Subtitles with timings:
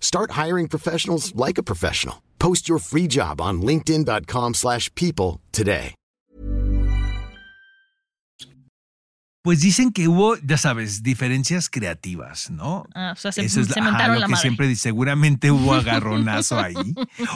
[0.00, 2.22] Start hiring professionals like a professional.
[2.38, 5.94] Post your free job on linkedin.com/people slash people today.
[9.46, 12.84] Pues dicen que hubo, ya sabes, diferencias creativas, ¿no?
[12.96, 14.42] Ah, o sea, se, Eso es se ajá, lo la que madre.
[14.42, 14.82] siempre dice.
[14.82, 16.74] Seguramente hubo agarronazo ahí.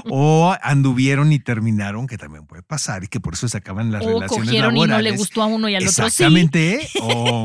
[0.09, 4.03] O anduvieron y terminaron, que también puede pasar, y que por eso se acaban las
[4.03, 6.03] O relaciones cogieron y no le gustó a uno y al otro sí.
[6.25, 6.89] Exactamente.
[7.01, 7.45] O,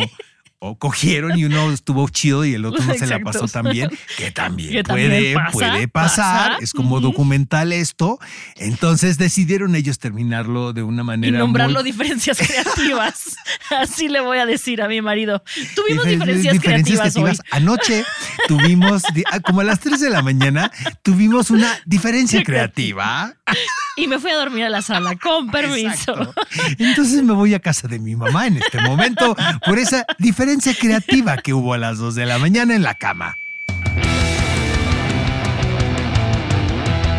[0.60, 3.90] o cogieron y uno estuvo chido y el otro no se la pasó tan bien,
[4.18, 6.50] que también Que puede, también pasa, puede pasar.
[6.52, 6.58] pasa.
[6.64, 7.02] Es como Ujú.
[7.02, 8.20] documental esto.
[8.56, 11.40] Entonces decidieron ellos terminarlo de una Y manera.
[11.40, 13.36] nombrarlo muy- diferencias creativas.
[13.78, 15.44] Así le voy a decir a mi marido.
[15.76, 17.38] Tuvimos Difer- diferencias, creativas, hoy.
[17.52, 18.04] Anoche
[18.48, 20.72] tuvimos, ah, como a las 3 de la mañana,
[21.04, 23.34] tuvimos una diferencia creativa.
[23.98, 25.88] Y me fui a dormir a la sala, con permiso.
[25.88, 26.34] Exacto.
[26.80, 31.38] Entonces me voy a casa de mi mamá en este momento por esa diferencia creativa
[31.38, 33.38] que hubo a las 2 de la mañana en la cama.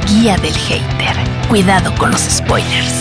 [0.06, 1.16] Guía del hater.
[1.48, 2.94] Cuidado con los spoilers.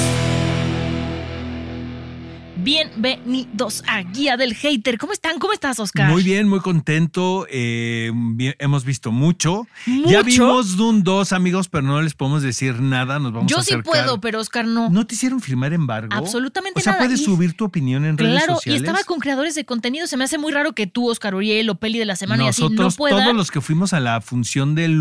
[3.09, 4.97] Bienvenidos a Guía del Hater.
[4.97, 5.37] ¿Cómo están?
[5.37, 6.09] ¿Cómo estás, Oscar?
[6.09, 7.45] Muy bien, muy contento.
[7.51, 8.11] eh,
[8.57, 9.67] hemos visto mucho.
[9.85, 10.09] ¿Mucho?
[10.09, 13.19] Ya vimos Dune 2, amigos, pero no les podemos decir nada.
[13.19, 13.83] Nos vamos Yo a sí acercar.
[14.05, 14.89] puedo, pero Oscar no.
[14.89, 16.15] ¿No te hicieron firmar embargo?
[16.15, 17.05] Absolutamente O sea, nada.
[17.05, 18.81] puedes Y- subir tu opinión en redes Claro, y sociales.
[18.81, 20.07] estaba con creadores de contenido.
[20.07, 22.47] Se me hace muy raro que tú, Oscar Uriel, o Peli de la Semana y
[22.47, 23.19] así no Nosotros, puedan.
[23.21, 24.99] todos los que fuimos a la función del,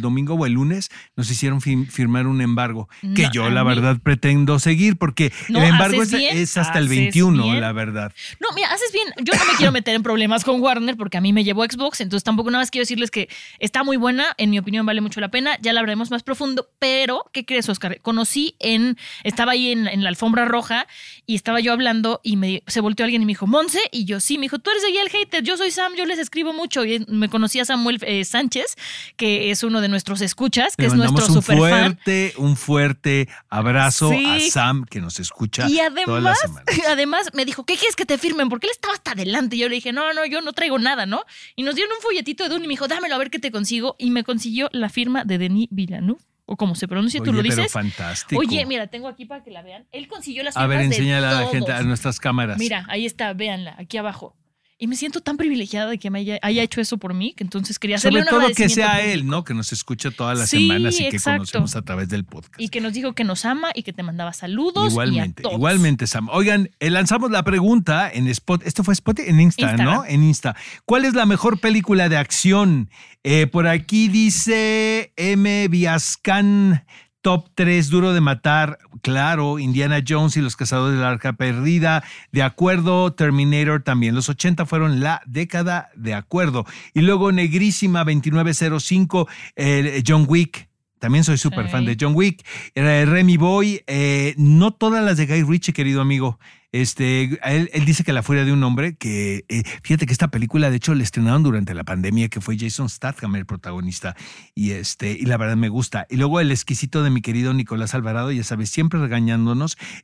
[0.00, 3.98] domingo o el lunes, nos hicieron fi- firmar un embargo, que yo la mí- verdad
[4.02, 7.60] pretendo seguir, porque No, el embargo es, hasta el haces 21, bien.
[7.60, 8.12] la verdad.
[8.40, 9.08] No, mira, haces bien.
[9.24, 12.00] Yo no me quiero meter en problemas con Warner porque a mí me llevó Xbox,
[12.00, 13.28] entonces tampoco nada más quiero decirles que
[13.58, 16.68] está muy buena, en mi opinión vale mucho la pena, ya la hablaremos más profundo,
[16.78, 18.00] pero ¿qué crees, Oscar?
[18.02, 20.86] Conocí en, estaba ahí en, en la alfombra roja
[21.26, 24.20] y estaba yo hablando y me, se volteó alguien y me dijo, Monse, y yo
[24.20, 27.04] sí, me dijo, tú eres de Hater, yo soy Sam, yo les escribo mucho y
[27.08, 28.76] me conocí a Samuel eh, Sánchez,
[29.16, 31.70] que es uno de nuestros escuchas, que Le es nuestro un super fan.
[31.70, 34.24] fuerte, un fuerte abrazo Sí.
[34.24, 36.38] a Sam, que nos escucha Y además,
[36.88, 38.48] además me dijo, ¿qué quieres que te firmen?
[38.48, 39.56] Porque él estaba hasta adelante.
[39.56, 41.24] Y yo le dije, no, no, yo no traigo nada, ¿no?
[41.56, 43.50] Y nos dieron un folletito de Dune y me dijo, dámelo a ver qué te
[43.50, 43.96] consigo.
[43.98, 47.42] Y me consiguió la firma de Denis Villeneuve, o como se pronuncia, tú Oye, lo
[47.42, 47.72] pero dices.
[47.72, 48.40] fantástico.
[48.40, 49.86] Oye, mira, tengo aquí para que la vean.
[49.92, 52.58] Él consiguió las a firmas ver, de enséñale a la gente, a nuestras cámaras.
[52.58, 54.36] Mira, ahí está, véanla, aquí abajo.
[54.84, 57.42] Y me siento tan privilegiada de que me haya, haya hecho eso por mí, que
[57.42, 59.08] entonces quería hacerle Sobre todo que sea público.
[59.14, 59.42] él, ¿no?
[59.42, 61.38] Que nos escucha todas las Sí, semanas y que exacto.
[61.38, 62.60] conocemos a través del podcast.
[62.60, 64.92] Y que nos dijo que nos ama y que te mandaba saludos.
[64.92, 65.54] Igualmente, y a todos.
[65.56, 66.28] igualmente, Sam.
[66.30, 68.62] Oigan, eh, lanzamos la pregunta en Spot.
[68.66, 69.86] Esto fue Spot en Insta, Instagram.
[69.86, 70.04] ¿no?
[70.04, 70.54] En Insta.
[70.84, 72.90] ¿Cuál es la mejor película de acción?
[73.22, 75.66] Eh, por aquí dice M.
[75.68, 76.84] Viascan.
[77.24, 82.04] Top 3, Duro de Matar, claro, Indiana Jones y Los Cazadores de la Arca Perdida,
[82.32, 84.14] de acuerdo, Terminator también.
[84.14, 86.66] Los 80 fueron la década de acuerdo.
[86.92, 89.26] Y luego Negrísima 2905,
[89.56, 90.68] eh, John Wick,
[90.98, 91.72] también soy súper Sí.
[91.72, 92.44] fan de John Wick.
[92.74, 96.38] Eh, Remy Boy, eh, no todas las de Guy Ritchie, querido amigo.
[96.74, 100.26] Este, él, él dice que La Furia de un Hombre, que eh, fíjate que esta
[100.26, 104.16] película, de hecho, la estrenaron durante la pandemia, que fue Jason Statham el protagonista.
[104.56, 106.08] Y este, y la verdad me gusta.
[106.10, 109.54] Y luego el exquisito de mi querido Nicolás Alvarado, ya sabes, siempre regañando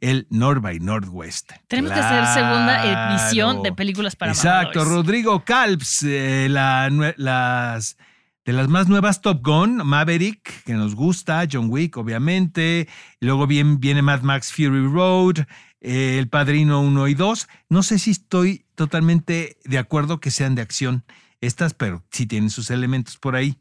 [0.00, 1.50] el North by Northwest.
[1.66, 3.62] Tenemos que hacer segunda edición Claro.
[3.64, 5.06] de películas para Exacto, mamadores.
[5.06, 7.96] Rodrigo Calps, eh, la las
[8.44, 12.88] de las más nuevas Top Gun, Maverick, que nos gusta, John Wick, obviamente.
[13.20, 15.46] Luego viene Mad Max Fury Road,
[15.80, 17.48] eh, El Padrino 1 y 2.
[17.68, 21.04] No sé si estoy totalmente de acuerdo que sean de acción
[21.40, 23.56] estas, pero sí tienen sus elementos por ahí.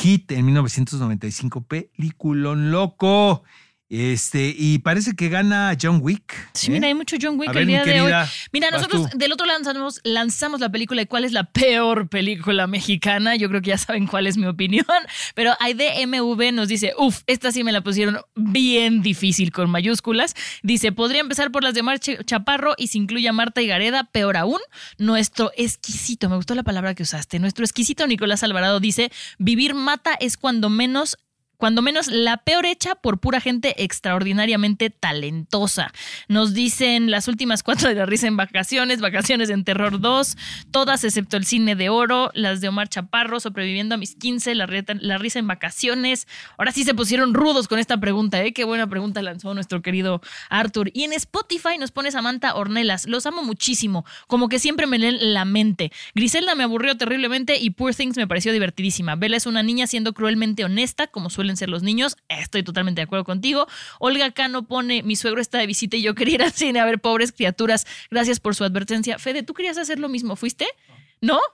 [0.00, 3.42] Hit en 1995, peliculón loco.
[3.90, 6.50] Este, y parece que gana John Wick.
[6.52, 6.70] Sí, ¿eh?
[6.74, 8.12] mira, hay mucho John Wick el ver, mi día de hoy.
[8.52, 9.18] Mira, nosotros tú.
[9.18, 13.34] del otro lanzamos, lanzamos la película de cuál es la peor película mexicana.
[13.36, 14.84] Yo creo que ya saben cuál es mi opinión.
[15.34, 20.34] Pero IDMV nos dice, uff, esta sí me la pusieron bien difícil con mayúsculas.
[20.62, 23.66] Dice, podría empezar por las de Mar Ch- Chaparro y si incluye a Marta y
[23.68, 24.60] Gareda, peor aún.
[24.98, 30.14] Nuestro exquisito, me gustó la palabra que usaste, nuestro exquisito Nicolás Alvarado dice, vivir mata
[30.20, 31.16] es cuando menos
[31.58, 35.92] cuando menos la peor hecha por pura gente extraordinariamente talentosa.
[36.28, 40.36] Nos dicen las últimas cuatro de la risa en vacaciones, vacaciones en Terror 2,
[40.70, 44.66] todas excepto el cine de oro, las de Omar Chaparro, sobreviviendo a mis 15, la,
[44.66, 46.28] risa en vacaciones.
[46.56, 48.52] Ahora sí se pusieron rudos con esta pregunta, ¿eh?
[48.52, 50.90] Qué buena pregunta lanzó nuestro querido Arthur.
[50.94, 55.34] Y en Spotify nos pone Samantha Ornelas, los amo muchísimo, como que siempre me leen
[55.34, 55.90] la mente.
[56.14, 59.16] Griselda me aburrió terriblemente y Poor Things me pareció divertidísima.
[59.16, 62.16] Bella es una niña siendo cruelmente honesta, como suele ser los niños.
[62.28, 63.66] Estoy totalmente de acuerdo contigo.
[63.98, 66.84] Olga Cano pone, mi suegro está de visita y yo quería ir al cine a
[66.84, 67.86] ver pobres criaturas.
[68.10, 69.18] Gracias por su advertencia.
[69.18, 70.36] Fede, ¿tú querías hacer lo mismo?
[70.36, 70.66] ¿Fuiste?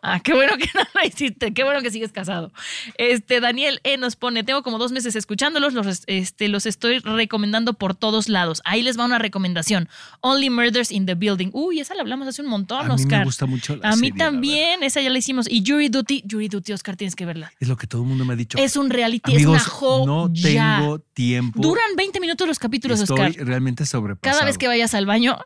[0.03, 2.53] Ah, qué bueno que no lo hiciste, qué bueno que sigues casado.
[2.99, 7.75] Este, Daniel E nos pone, tengo como dos meses escuchándolos, los, este, los estoy recomendando
[7.75, 8.61] por todos lados.
[8.65, 9.89] Ahí les va una recomendación.
[10.21, 11.51] Only Murders in the Building.
[11.53, 13.15] Uy, esa la hablamos hace un montón, a Oscar.
[13.15, 15.47] A mí me gusta mucho la A mí también, esa ya la hicimos.
[15.51, 17.53] Y Jury Duty, Jury Duty, Oscar, tienes que verla.
[17.61, 18.59] Es lo que todo el mundo me ha dicho.
[18.59, 20.07] Es un reality, Amigos, es una joya.
[20.07, 21.61] no tengo tiempo.
[21.61, 23.47] Duran 20 minutos los capítulos, Estoy Oscar.
[23.47, 24.35] realmente sobrepasado.
[24.39, 25.39] Cada vez que vayas al baño,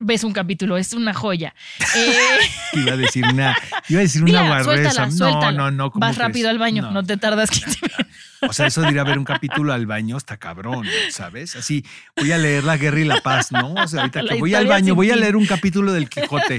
[0.00, 1.54] ves un capítulo, es una joya.
[1.96, 2.38] Eh,
[2.74, 3.56] iba a decir una,
[3.88, 4.64] iba a decir una guarreza.
[4.92, 5.52] suéltala, no, suéltala.
[5.52, 5.90] no, no.
[5.90, 6.28] ¿cómo Vas crees?
[6.28, 8.06] rápido al baño, no, te tardas 15 minutos.
[8.48, 11.56] O sea, eso de ir a ver un capítulo al baño está cabrón, ¿sabes?
[11.56, 11.84] Así,
[12.16, 13.74] voy a leer La Guerra y la Paz, ¿no?
[13.74, 16.58] O sea, ahorita La que voy al baño, voy a leer un capítulo del Quijote.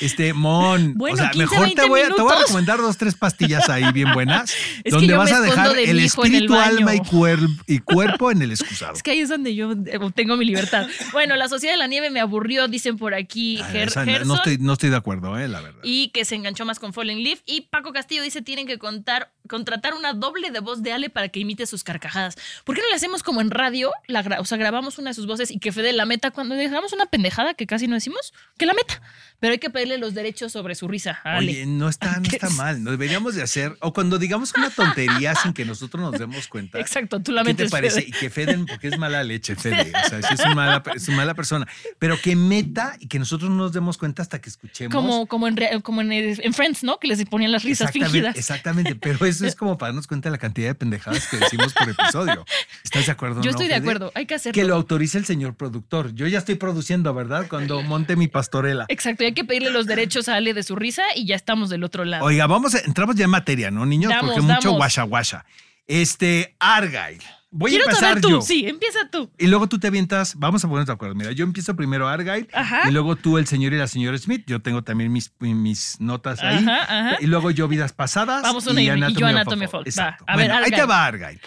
[0.00, 2.78] Este, Mon, Bueno, o sea, 15, mejor te 20 voy, a, te voy a recomendar
[2.78, 4.54] dos, tres pastillas ahí bien buenas,
[4.84, 8.94] donde vas a dejar de el espíritu, alma y, cuer- y cuerpo en el excusado.
[8.94, 10.86] Es que ahí es donde yo eh, obtengo mi libertad.
[11.12, 14.28] Bueno, la Sociedad de la Nieve me aburrió, dicen por aquí Ah, Ger- Gerson.
[14.28, 15.80] no, estoy, no estoy de acuerdo, eh, la verdad.
[15.82, 17.40] y que se enganchó más con Fallen Leaf.
[17.44, 21.28] Y Paco Castillo dice tienen que contar, contratar una doble de voz de Ale para
[21.28, 22.36] que imite sus carcajadas.
[22.64, 23.92] ¿Por qué no le hacemos como en radio?
[24.06, 26.92] La o sea, grabamos una de sus voces y que Fede la meta cuando dejamos
[26.92, 29.00] una pendejada que casi no decimos, que la meta.
[29.40, 31.52] Pero hay que pedirle los derechos sobre su risa a Ale.
[31.52, 32.82] Oye, no está, no está mal.
[32.82, 36.80] No deberíamos de hacer, o cuando digamos una tontería sin que nosotros nos demos cuenta.
[36.80, 38.00] Exacto, tú la ¿Qué te parece?
[38.02, 38.08] Fede.
[38.08, 39.92] Y que Feden, porque es mala leche, Fede.
[40.04, 41.68] O sea, sí es, una mala, es una mala persona.
[41.98, 44.92] Pero que meta y que nosotros no nos demos cuenta hasta que escuchemos.
[44.92, 46.98] Como, como, en, como en, en Friends, ¿no?
[46.98, 48.36] Que les ponían las risas Exactamente, fingidas.
[48.36, 51.72] Exactamente, pero eso es como para darnos cuenta de la cantidad de pendejadas que decimos
[51.72, 52.44] por episodio.
[52.82, 53.40] ¿Estás de acuerdo?
[53.42, 53.82] Yo no, estoy de Fede?
[53.82, 54.54] acuerdo, hay que hacerlo.
[54.54, 56.14] Que lo autorice el señor productor.
[56.14, 57.46] Yo ya estoy produciendo, ¿verdad?
[57.48, 58.86] Cuando monte mi pastorela.
[58.88, 61.84] Exacto, hay que pedirle los derechos a Ale de su risa y ya estamos del
[61.84, 62.24] otro lado.
[62.24, 64.10] Oiga, vamos, a- entramos ya en materia, ¿no, niños?
[64.10, 64.76] Damos, Porque mucho damos.
[64.78, 65.44] guasha guasha.
[65.86, 67.22] Este, Argyle.
[67.50, 68.40] Voy Quiero a empezar tú, yo.
[68.42, 69.30] sí, empieza tú.
[69.38, 71.14] Y luego tú te avientas, vamos a ponernos de acuerdo.
[71.14, 72.82] Mira, yo empiezo primero Argyle Ajá.
[72.86, 74.44] y luego tú el señor y la señora Smith.
[74.46, 76.58] Yo tengo también mis, mis notas ahí.
[76.58, 77.16] Ajá, ajá.
[77.20, 78.42] Y luego yo vidas pasadas.
[78.42, 79.84] Vamos una y- y yo Anatomy Fall.
[79.90, 79.98] Fall.
[79.98, 80.86] Va, a ver, Bueno, ahí te Argyle.
[80.86, 81.40] va Argyle.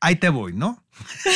[0.00, 0.84] Ahí te voy, ¿no?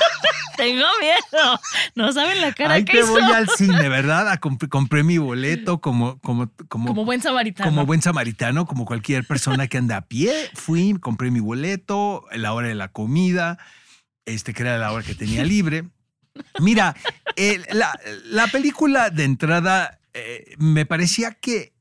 [0.56, 1.60] Tengo miedo.
[1.94, 3.12] No saben la cara Ahí que te hizo.
[3.12, 4.28] voy al cine, ¿verdad?
[4.28, 7.70] A comp- compré mi boleto como, como, como, Como buen samaritano.
[7.70, 10.32] como buen samaritano, como cualquier persona que anda a pie.
[10.54, 13.58] Fui, compré mi boleto, la hora de la comida,
[14.26, 15.84] este, que era la hora que tenía libre.
[16.60, 16.96] Mira,
[17.36, 21.72] el- la, la película de entrada eh, me parecía que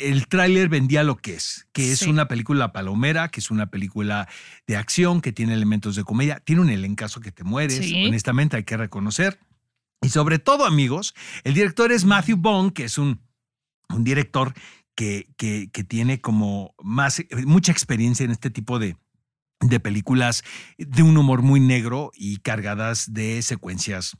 [0.00, 2.10] el tráiler vendía lo que es, que es Sí.
[2.10, 4.28] una película palomera, que es una película
[4.66, 8.04] de acción, que tiene elementos de comedia, tiene un elencazo que te mueres, Sí.
[8.06, 9.38] honestamente hay que reconocer.
[10.02, 11.14] Y sobre todo, amigos,
[11.44, 13.20] el director es Matthew Bond, que es un,
[13.88, 14.54] un director
[14.94, 18.96] que, que, que tiene como más, mucha experiencia en este tipo de,
[19.60, 20.44] de películas
[20.76, 24.16] de un humor muy negro y cargadas de secuencias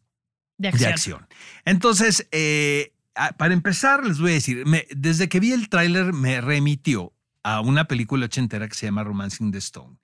[0.56, 0.92] de de acción.
[0.92, 1.28] acción.
[1.64, 2.92] Entonces, eh,
[3.36, 7.12] para empezar, les voy a decir, me- desde que vi el tráiler me remitió
[7.42, 9.96] a una película ochentera que se llama Romancing the Stone.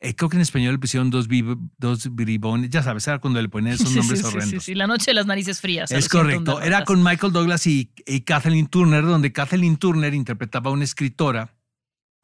[0.00, 1.28] Eh, creo que en español le pusieron dos,
[1.78, 4.64] dos bribones, ya sabes, era cuando le ponían esos nombres sí, sí, horrendos.
[4.64, 5.90] sí, sí, la noche de las narices frías.
[5.92, 6.60] Es los 101 correcto.
[6.66, 11.54] Era con Michael Douglas y, y Kathleen Turner, donde Kathleen Turner interpretaba a una escritora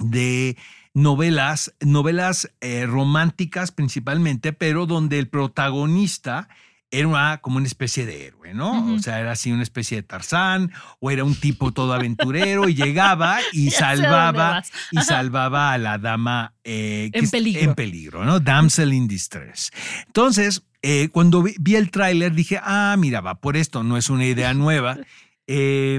[0.01, 0.57] de
[0.95, 6.49] novelas, novelas eh, románticas principalmente, pero donde el protagonista
[6.91, 8.95] era una- como una especie de héroe, ¿no?
[8.95, 12.75] O sea, era así una especie de Tarzán, o era un tipo todo aventurero y
[12.75, 17.61] llegaba y salvaba y salvaba a la dama eh, En peligro.
[17.63, 18.41] en peligro, ¿no?
[18.41, 19.71] Damsel in distress.
[20.07, 24.09] Entonces, eh, cuando vi, vi el tráiler dije, ah, mira, va por esto, no es
[24.11, 24.97] una idea nueva.
[25.51, 25.99] Eh,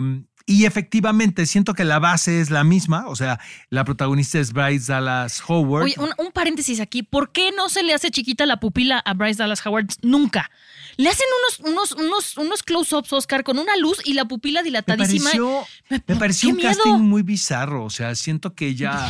[0.51, 3.39] y efectivamente, siento que la base es la misma, o sea,
[3.69, 5.83] la protagonista es Bryce Dallas Howard.
[5.83, 7.03] Oye, un, un paréntesis aquí.
[7.03, 9.87] ¿Por qué no se le hace chiquita la pupila a Bryce Dallas Howard?
[10.01, 10.49] Nunca.
[10.97, 11.25] Le hacen
[11.61, 15.25] unos, unos, unos, unos close-ups, Oscar, con una luz y la pupila me dilatadísima.
[15.25, 16.69] pareció, Me- me pareció ¡Qué un miedo!
[16.73, 19.07] casting muy bizarro, o sea, siento que ella,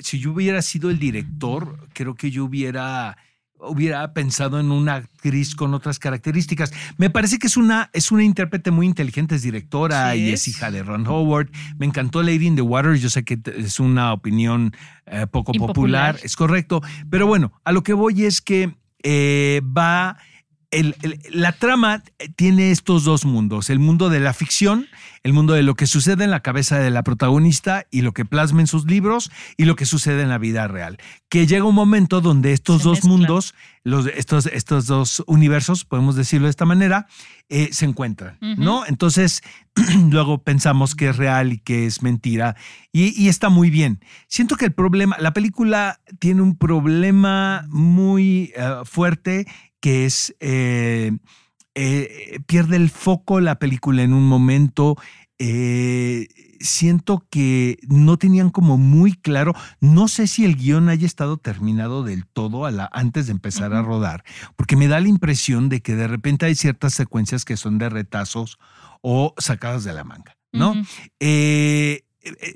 [0.00, 3.18] si yo hubiera sido el director, creo que yo hubiera
[3.62, 6.72] hubiera pensado en una actriz con otras características.
[6.96, 10.42] Me parece que es una, es una intérprete muy inteligente, es directora Sí y es.
[10.42, 11.48] es hija de Ron Howard.
[11.78, 12.94] Me encantó Lady in the Water.
[12.94, 14.74] Yo sé que es una opinión
[15.06, 16.12] eh, poco Impopular.
[16.14, 16.82] popular, es correcto.
[17.10, 20.18] Pero bueno, a lo que voy es que eh, va.
[20.72, 22.02] El- el- la trama
[22.36, 24.86] tiene estos dos mundos: el mundo de la ficción,
[25.22, 28.24] el mundo de lo que sucede en la cabeza de la protagonista y lo que
[28.24, 30.98] plasma en sus libros y lo que sucede en la vida real.
[31.28, 33.10] Que llega un momento donde estos Se dos mezclan.
[33.18, 37.06] mundos, los, estos, estos dos universos, podemos decirlo de esta manera,
[37.48, 38.38] eh, se encuentran.
[38.40, 38.84] ¿no?
[38.86, 39.42] Entonces,
[40.10, 42.56] luego pensamos que es real y que es mentira
[42.92, 44.00] y, y está muy bien.
[44.26, 49.46] Siento que el problema, la película tiene un problema muy eh, fuerte
[49.82, 51.10] que es, eh,
[51.74, 54.96] eh, pierde el foco la película en un momento.
[55.38, 56.28] eh,
[56.60, 62.04] siento que no tenían como muy claro, no sé si el guion haya estado terminado
[62.04, 64.22] del todo a la, antes de empezar a rodar,
[64.54, 67.88] porque me da la impresión de que de repente hay ciertas secuencias que son de
[67.88, 68.58] retazos
[69.00, 70.74] o sacadas de la manga, ¿no?
[71.18, 72.04] Eh,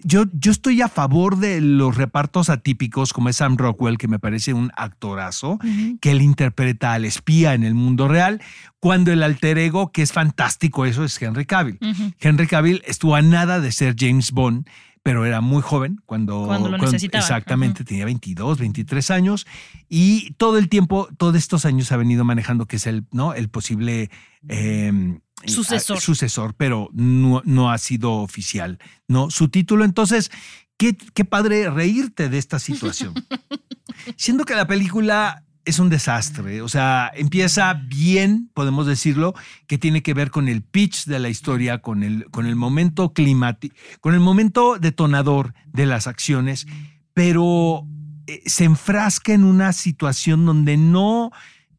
[0.05, 4.19] yo, yo estoy a favor de los repartos atípicos como es Sam Rockwell, que me
[4.19, 5.59] parece un actorazo,
[6.01, 8.41] que él interpreta al espía en el mundo real,
[8.81, 11.79] cuando el alter ego, que es fantástico, eso es Henry Cavill.
[12.21, 14.69] Henry Cavill estuvo a nada de ser James Bond,
[15.03, 17.23] pero era muy joven cuando, Cuando lo necesitaba.
[17.23, 19.47] Exactamente, tenía 22, 23 años
[19.89, 23.33] y todo el tiempo, todos estos años ha venido manejando que es el, ¿no?
[23.33, 24.11] el posible
[24.49, 25.99] eh, Sucesor.
[25.99, 29.31] ah, sucesor, pero no, no ha sido oficial, ¿no?
[29.31, 30.31] Su título, entonces,
[30.77, 33.15] qué, qué padre reírte de esta situación.
[34.17, 39.35] Siendo que la película es un desastre, o sea, empieza bien, podemos decirlo,
[39.67, 43.13] que tiene que ver con el pitch de la historia, con el, con el momento
[43.13, 46.67] climático, con el momento detonador de las acciones,
[47.15, 47.85] pero
[48.29, 51.33] eh, se enfrasca en una situación donde no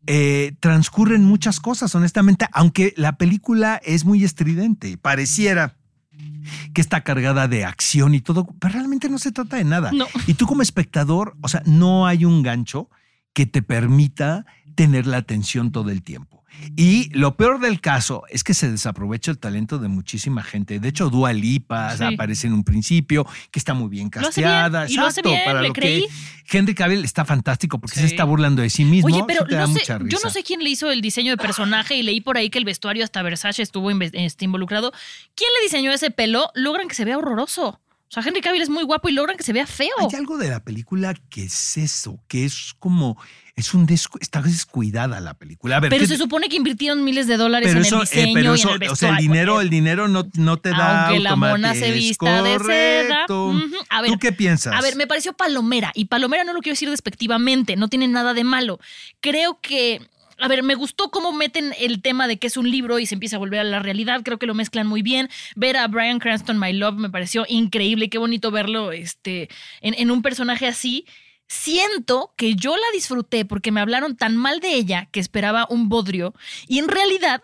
[0.08, 5.76] eh, transcurren muchas cosas, honestamente, aunque la película es muy estridente, pareciera
[6.74, 9.92] que está cargada de acción y todo, pero realmente no se trata de nada.
[9.92, 10.08] No.
[10.26, 12.90] Y tú como espectador, o sea, no hay un gancho
[13.34, 14.46] que te permita
[14.78, 16.46] tener la atención todo el tiempo.
[16.76, 20.80] Y lo peor del caso es que se desaprovecha el talento de muchísima gente.
[20.80, 22.04] De hecho, Dua Lipa Sí.
[22.04, 24.84] aparece en un principio, que está muy bien bien, casteada.
[24.84, 26.08] hace exacto, bien, para lo creí.
[26.48, 28.02] que Henry Cavill está fantástico porque Sí.
[28.02, 29.08] se está burlando de sí mismo.
[29.14, 32.02] Oye, pero no sé, yo no sé quién le hizo el diseño de personaje y
[32.04, 34.92] leí por ahí que el vestuario hasta Versace estuvo este, involucrado.
[35.36, 36.50] ¿Quién le diseñó ese pelo?
[36.56, 37.80] Logran que se vea horroroso.
[38.10, 39.90] O sea, Henry Cavill es muy guapo y logran que se vea feo.
[40.00, 43.22] Hay algo de la película que es eso, que es como,
[43.58, 45.76] es un descu- está descuidada la película.
[45.76, 48.02] A ver, Pero ¿qué- se supone que invirtieron miles de dólares pero en eso, el
[48.04, 48.94] eh, diseño pero y eso, en el vestuario.
[48.94, 52.42] o sea, el dinero, el dinero no, no te da Aunque la mona se vista
[52.44, 53.26] de seda.
[53.90, 54.74] A ver, ¿Tú qué piensas?
[54.74, 55.92] A ver, me pareció palomera.
[55.94, 58.80] Y palomera no lo quiero decir despectivamente, no tiene nada de malo.
[59.20, 60.00] Creo que.
[60.40, 63.16] A ver, me gustó cómo meten el tema de que es un libro y se
[63.16, 64.22] empieza a volver a la realidad.
[64.24, 65.30] Creo que lo mezclan muy bien.
[65.56, 68.10] Ver a Brian Cranston, My Love, me pareció increíble.
[68.10, 69.50] Qué bonito verlo este,
[69.82, 71.06] en, en un personaje así.
[71.48, 75.90] Siento que yo la disfruté porque me hablaron tan mal de ella que esperaba un
[75.90, 76.36] bodrio.
[76.68, 77.42] Y en realidad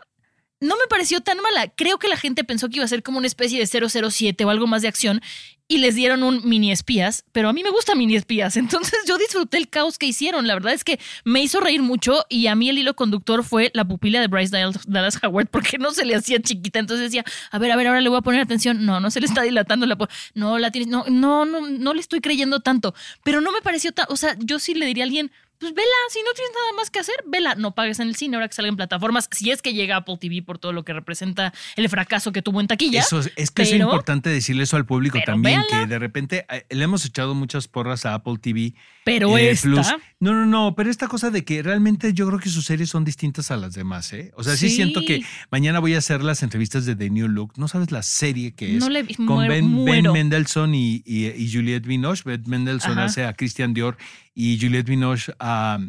[0.63, 1.67] no me pareció tan mala.
[1.67, 3.67] Creo que la gente pensó que iba a ser como una especie de
[3.99, 5.21] 007 o algo más de acción
[5.67, 9.17] y les dieron un mini espías, pero a mí me gusta mini espías, entonces yo
[9.17, 10.45] disfruté el caos que hicieron.
[10.47, 13.71] La verdad es que me hizo reír mucho y a mí el hilo conductor fue
[13.73, 17.59] la pupila de Bryce Dallas- Howard porque no se le hacía chiquita, entonces decía, a
[17.59, 18.85] ver, a ver, ahora le voy a poner atención.
[18.85, 19.97] No, no se le está dilatando la
[20.33, 22.93] No, la no, no, no, no le estoy creyendo tanto,
[23.23, 25.31] pero no me pareció tan, o sea, yo sí le diría a alguien,
[25.63, 28.35] pues vela, si no tienes nada más que hacer, vela, no pagues en el cine
[28.35, 30.93] ahora que salga en plataformas, si es que llega Apple TV por todo lo que
[30.93, 32.99] representa el fracaso que tuvo en taquilla.
[32.99, 35.85] Eso es, es que es importante decirle eso al público también, véanla.
[35.85, 38.73] que de repente eh, le hemos echado muchas porras a Apple TV.
[39.05, 39.87] Pero eh, esta, Plus.
[40.19, 43.03] No, no, no, pero esta cosa de que realmente yo creo que sus series son
[43.03, 44.31] distintas a las demás, ¿eh?
[44.35, 44.75] O sea, sí, Sí.
[44.77, 47.53] siento que mañana voy a hacer las entrevistas de The New Look.
[47.57, 48.79] No sabes la serie que es.
[48.79, 50.13] No le con muero- Ben, Ben muero.
[50.13, 52.23] Mendelssohn y, y, y Juliette Binoche.
[52.25, 53.05] Ben Mendelssohn Ajá.
[53.05, 53.97] hace a Christian Dior
[54.33, 55.79] y Juliette Binoche a,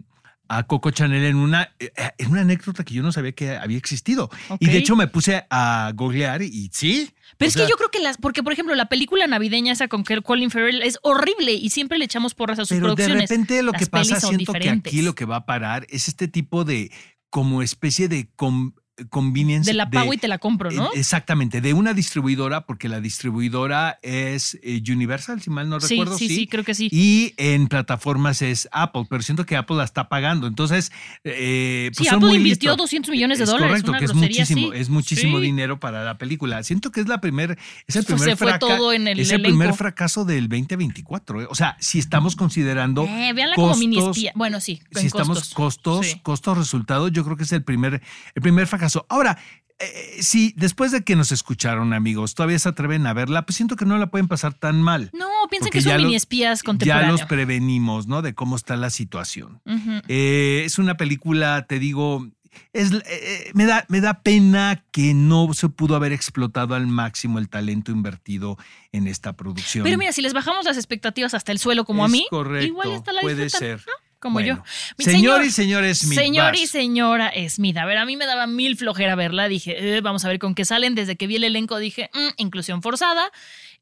[0.49, 3.79] a Coco Chanel en una, eh, en una anécdota que yo no sabía que había
[3.79, 4.31] existido.
[4.61, 7.11] Y de hecho me puse a googlear y sí.
[7.39, 9.89] Pero es sea, que yo creo que las, porque por ejemplo la película navideña esa
[9.89, 13.31] con Colin Farrell es horrible y siempre le echamos porras a sus Pero de producciones.
[13.31, 16.29] repente lo Las que pasa, siento que aquí lo que va a parar es este
[16.29, 16.93] tipo de
[17.31, 18.75] como especie de com-
[19.11, 19.71] convenience.
[19.71, 20.87] De la pago y te la compro, ¿no?
[20.87, 25.95] Eh, Exactamente, de una distribuidora, porque la distribuidora es eh, Universal, si mal no Sí,
[25.95, 26.17] recuerdo.
[26.19, 26.89] sí, sí, creo que sí.
[26.93, 30.47] Y en plataformas es Apple, pero siento que Apple la está pagando.
[30.47, 30.93] Entonces,
[31.25, 32.85] eh, pues Sí, son Apple muy invirtió listos.
[32.85, 33.71] 200 millones de Es dólares.
[33.83, 34.81] Correcto, una que es muchísimo, así.
[34.81, 35.45] es muchísimo Sí.
[35.45, 36.63] dinero para la película.
[36.63, 39.31] Siento que es la primer, es el primer se fue fraca- todo en el es
[39.33, 39.77] el primer elenco.
[39.77, 41.43] fracaso del 2024.
[41.43, 41.47] ¿eh?
[41.51, 44.33] O sea, si estamos considerando Eh, véanla como mini costos, espía.
[44.37, 46.21] Bueno, sí, si estamos costos, Sí.
[46.23, 48.01] costos, resultados, yo creo que es el primer,
[48.35, 48.84] el primer fracaso.
[49.09, 49.39] Ahora,
[49.79, 53.77] eh, si después de que nos escucharon, amigos, todavía se atreven a verla, pues siento
[53.77, 55.11] que no la pueden pasar tan mal.
[55.13, 57.21] No, piensen que son ya mini espías Ya contemporáneos.
[57.21, 58.23] los prevenimos, ¿no?
[58.23, 59.61] De cómo está la situación.
[60.09, 62.29] Eh, es una película, te digo,
[62.73, 66.87] es, eh, eh, me, da, me da pena que no se pudo haber explotado al
[66.87, 68.57] máximo el talento invertido
[68.93, 69.85] en esta producción.
[69.85, 72.93] Pero mira, si les bajamos las expectativas hasta el suelo como a mí, correcto, igual
[72.93, 73.83] esta la puede ser.
[73.87, 73.93] ¿no?
[74.25, 74.57] Como Bueno.
[74.57, 74.65] yo.
[74.97, 77.77] Mi Señor y señor Smith, Señor y señora Smith.
[77.77, 79.49] A ver, a mí me daba mil flojera verla.
[79.49, 80.95] Dije, eh, vamos a ver con qué salen.
[80.95, 83.31] Desde que vi el elenco dije, "Mm, inclusión forzada.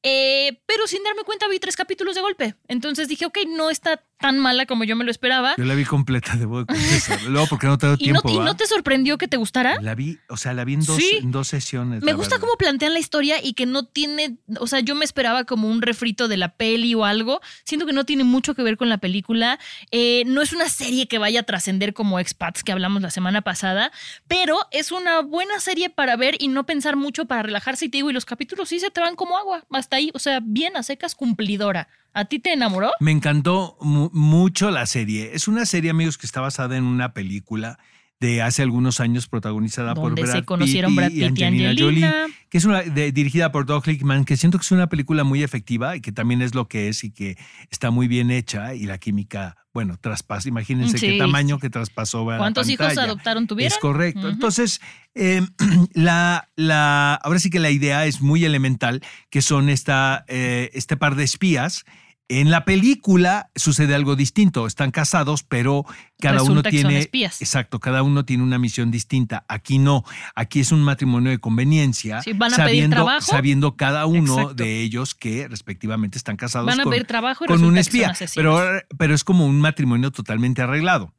[0.03, 2.55] Eh, pero sin darme cuenta vi tres capítulos de golpe.
[2.69, 5.55] Entonces dije, ok, no está tan mala como yo me lo esperaba.
[5.57, 7.29] Yo la vi completa, debo de confesarlo.
[7.31, 8.31] Luego, porque no tengo ¿Y no, tiempo.
[8.31, 9.81] y no te sorprendió que te gustara?
[9.81, 11.19] La vi, o sea, la vi en dos, Sí.
[11.21, 12.03] en dos sesiones.
[12.03, 12.41] Me gusta verdad.
[12.47, 15.83] cómo plantean la historia y que no tiene, o sea, yo me esperaba como un
[15.83, 17.41] refrito de la peli o algo.
[17.65, 19.59] Siento que no tiene mucho que ver con la película.
[19.91, 23.43] Eh, no es una serie que vaya a trascender como Expats que hablamos la semana
[23.43, 23.91] pasada,
[24.29, 27.87] pero es una buena serie para ver y no pensar mucho para relajarse.
[27.87, 30.11] Y te digo, y los capítulos sí se te van como agua, hasta ahí.
[30.15, 31.89] O sea, bien a secas, cumplidora.
[32.15, 32.91] ¿A ti te enamoró?
[33.01, 35.31] Me encantó mu- mucho la serie.
[35.35, 37.79] Es una serie, amigos, que está basada en una película
[38.23, 42.11] de hace algunos años protagonizada por Brad se conocieron Pitt Brad Pitt y Angelina, Angelina.
[42.13, 45.25] Jolie, que es una de- dirigida por Doug Lickman, que siento que es una película
[45.25, 47.37] muy efectiva y que también es lo que es y que
[47.71, 50.49] está muy bien hecha y la química, bueno, traspasa.
[50.49, 53.73] Imagínense Sí, qué tamaño que traspasó la ¿Cuántos hijos adoptaron tuvieron?
[53.73, 54.29] Es correcto.
[54.29, 54.81] Entonces,
[55.17, 55.43] eh,
[55.93, 60.97] la, la, ahora sí que la idea es muy elemental, que son esta, eh, este
[60.97, 61.85] par de espías.
[62.35, 64.67] En la película sucede algo distinto.
[64.67, 65.85] Están casados, pero
[66.19, 66.99] cada Resulta uno tiene.
[66.99, 67.43] espías.
[67.43, 69.45] Exacto, cada uno tiene una misión distinta.
[69.49, 70.03] Aquí no.
[70.35, 72.23] Aquí es un matrimonio de conveniencia.
[72.23, 73.21] Sí, van a pedir sabiendo, trabajo.
[73.31, 74.55] sabiendo cada uno Exacto.
[74.55, 78.15] de ellos que respectivamente están casados Van a con, pedir trabajo y con un espía.
[78.35, 78.63] Pero,
[78.97, 81.13] pero es como un matrimonio totalmente arreglado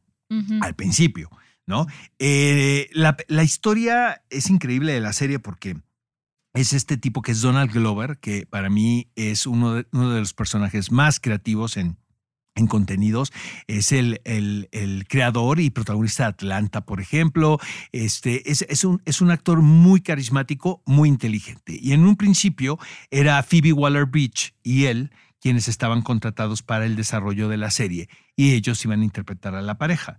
[0.61, 1.29] al principio,
[1.67, 1.85] ¿no?
[2.17, 5.77] Eh, la, la historia es increíble de la serie porque
[6.53, 10.19] es este tipo que es Donald Glover, que para mí es uno de, uno de
[10.19, 11.97] los personajes más creativos en,
[12.55, 13.31] en contenidos.
[13.67, 14.69] Es el, el-
[15.09, 17.59] creador y protagonista de Atlanta, por ejemplo.
[17.91, 21.77] Este, es, es un, es un actor muy carismático, muy inteligente.
[21.81, 22.77] Y en un principio
[23.09, 28.07] era Phoebe Waller Bridge y él quienes estaban contratados para el desarrollo de la serie
[28.35, 30.17] y ellos iban a interpretar a la pareja.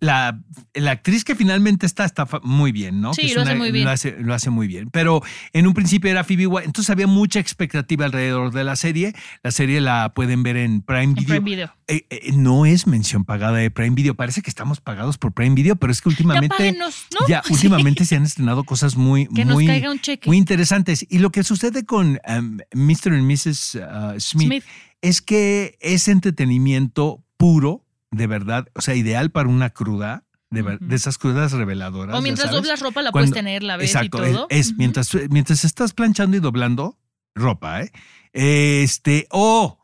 [0.00, 0.38] La,
[0.74, 3.14] la actriz que finalmente está está muy bien, ¿no?
[3.14, 3.84] Sí, lo hace muy bien.
[3.86, 4.90] Lo hace, lo hace muy bien.
[4.90, 5.22] Pero
[5.54, 9.14] en un principio era Phoebe Wa- entonces había mucha expectativa alrededor de la serie.
[9.42, 11.26] La serie la pueden ver en Prime En Video.
[11.28, 11.74] Prime Video.
[11.88, 14.14] Eh, eh, no es mención pagada de Prime Video.
[14.14, 17.26] Parece que estamos pagados por Prime Video, pero es que últimamente páguenos, ¿no?
[17.28, 20.28] ya últimamente se han estrenado cosas muy Que nos muy caiga un cheque.
[20.28, 21.06] muy interesantes.
[21.08, 23.14] Y lo que sucede con um, Mr.
[23.18, 23.76] y Mrs.
[23.76, 24.64] uh, Smith, Smith.
[25.00, 30.76] es que es entretenimiento puro, de verdad, o sea, ideal para una cruda, de, ver-
[30.76, 30.86] Ujú.
[30.86, 32.16] de esas crudas reveladoras.
[32.16, 32.62] O mientras sabes.
[32.62, 34.46] doblas ropa la Cuando- puedes tener, la ves Exacto, y es- todo.
[34.48, 34.76] es, Ujú.
[34.78, 36.96] mientras, mientras estás planchando y doblando
[37.34, 37.92] ropa, ¿eh?
[38.32, 39.78] Este, o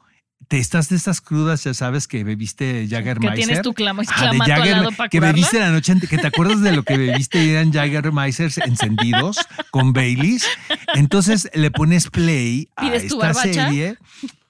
[0.49, 3.37] te estás de estas crudas, ya sabes, que bebiste Que Jagermeister.
[3.44, 6.61] tienes tu clama, Ah, de al lado para que bebiste la noche que te acuerdas
[6.62, 9.37] de lo que bebiste eran Jagermeisters encendidos
[9.70, 10.46] con Baileys.
[10.94, 13.66] Entonces le pones play a ¿Pides tu esta barbacha?
[13.68, 13.96] serie.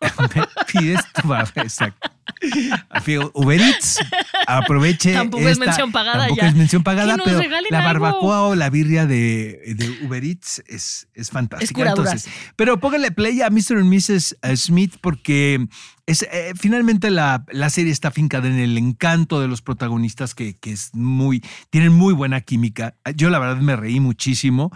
[0.72, 2.10] Pides tu barbacha, exacto.
[3.34, 3.98] Uber Eats,
[4.46, 5.12] aproveche.
[5.12, 6.48] Tampoco es mención pagada Tampoco ya.
[6.48, 7.88] es mención pagada, pero la algo.
[8.00, 11.82] barbacoa o la birria de, de Uber Eats es, es fantástica.
[11.88, 13.80] Entonces, pero póngale play a Mr.
[13.80, 14.36] y Mrs.
[14.56, 15.66] Smith porque
[16.06, 20.56] es, eh, finalmente la, la serie está fincada en el encanto de los protagonistas que,
[20.58, 22.96] que es muy, tienen muy buena química.
[23.14, 24.70] Yo la verdad me reí muchísimo.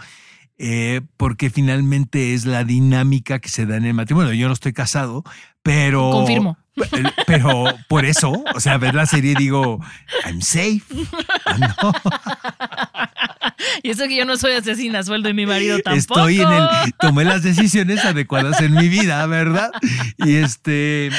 [0.57, 4.31] eh, porque finalmente es la dinámica que se da en el matrimonio.
[4.33, 5.23] Yo no estoy casado,
[5.63, 6.11] pero.
[6.11, 6.57] Confirmo.
[7.25, 9.79] Pero, por eso, o sea, ver la serie y digo,
[10.25, 10.81] I'm safe.
[11.45, 11.93] Ah, no.
[13.83, 16.19] Y eso que yo no soy asesina, sueldo y mi marido tampoco.
[16.19, 16.67] Estoy en el.
[16.99, 19.71] Tomé las decisiones adecuadas en mi vida, ¿verdad?
[20.17, 21.09] Y este.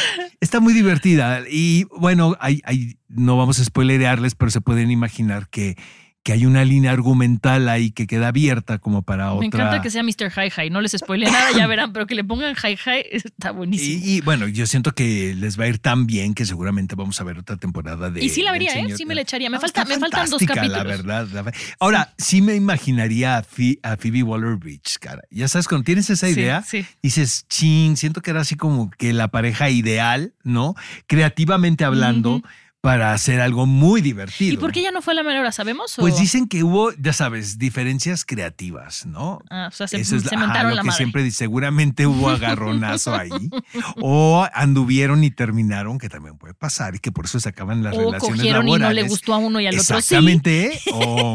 [0.40, 1.42] Está muy divertida.
[1.48, 5.76] Y bueno, hay, hay, no vamos a spoilerearles, pero se pueden imaginar que,
[6.26, 9.38] que hay una línea argumental ahí que queda abierta como para otra.
[9.38, 10.32] Me encanta que sea Mr.
[10.36, 10.70] Hi Hi.
[10.70, 14.04] No les spoile nada, ya verán, pero que le pongan Hi Hi está buenísimo.
[14.04, 17.20] Y, y, bueno, yo siento que les va a ir tan bien que seguramente vamos
[17.20, 18.24] a ver otra temporada de.
[18.24, 18.96] Y sí la vería, ¿eh?
[18.96, 19.48] Sí me la echaría.
[19.50, 20.78] Me, No, falta, está me faltan dos capítulos.
[20.78, 21.28] La verdad.
[21.32, 23.44] la Ahora, sí me imaginaría a,
[23.84, 25.22] a Phoebe Waller Bridge, cara.
[25.30, 26.84] Ya sabes, cuando tienes esa idea, sí.
[27.04, 30.74] dices, ching, siento que era así como que la pareja ideal, ¿no?
[31.06, 32.42] Creativamente hablando,
[32.86, 34.54] para hacer algo muy divertido.
[34.54, 35.50] ¿Y por qué ya no fue a la mera hora?
[35.50, 35.98] ¿Sabemos?
[35.98, 39.40] o- Pues dicen que hubo, ya sabes, diferencias creativas, ¿no?
[39.50, 40.96] Ah, o sea, se, Eso es se ajá, mentaron lo la que madre.
[40.96, 43.30] siempre dice, seguramente hubo agarronazo ahí.
[44.00, 47.96] o anduvieron y terminaron, que también puede pasar, y que por eso se acaban las
[47.96, 49.92] o relaciones cogieron y no le gustó a uno y al otro sí.
[49.94, 50.80] Exactamente.
[50.92, 51.34] O,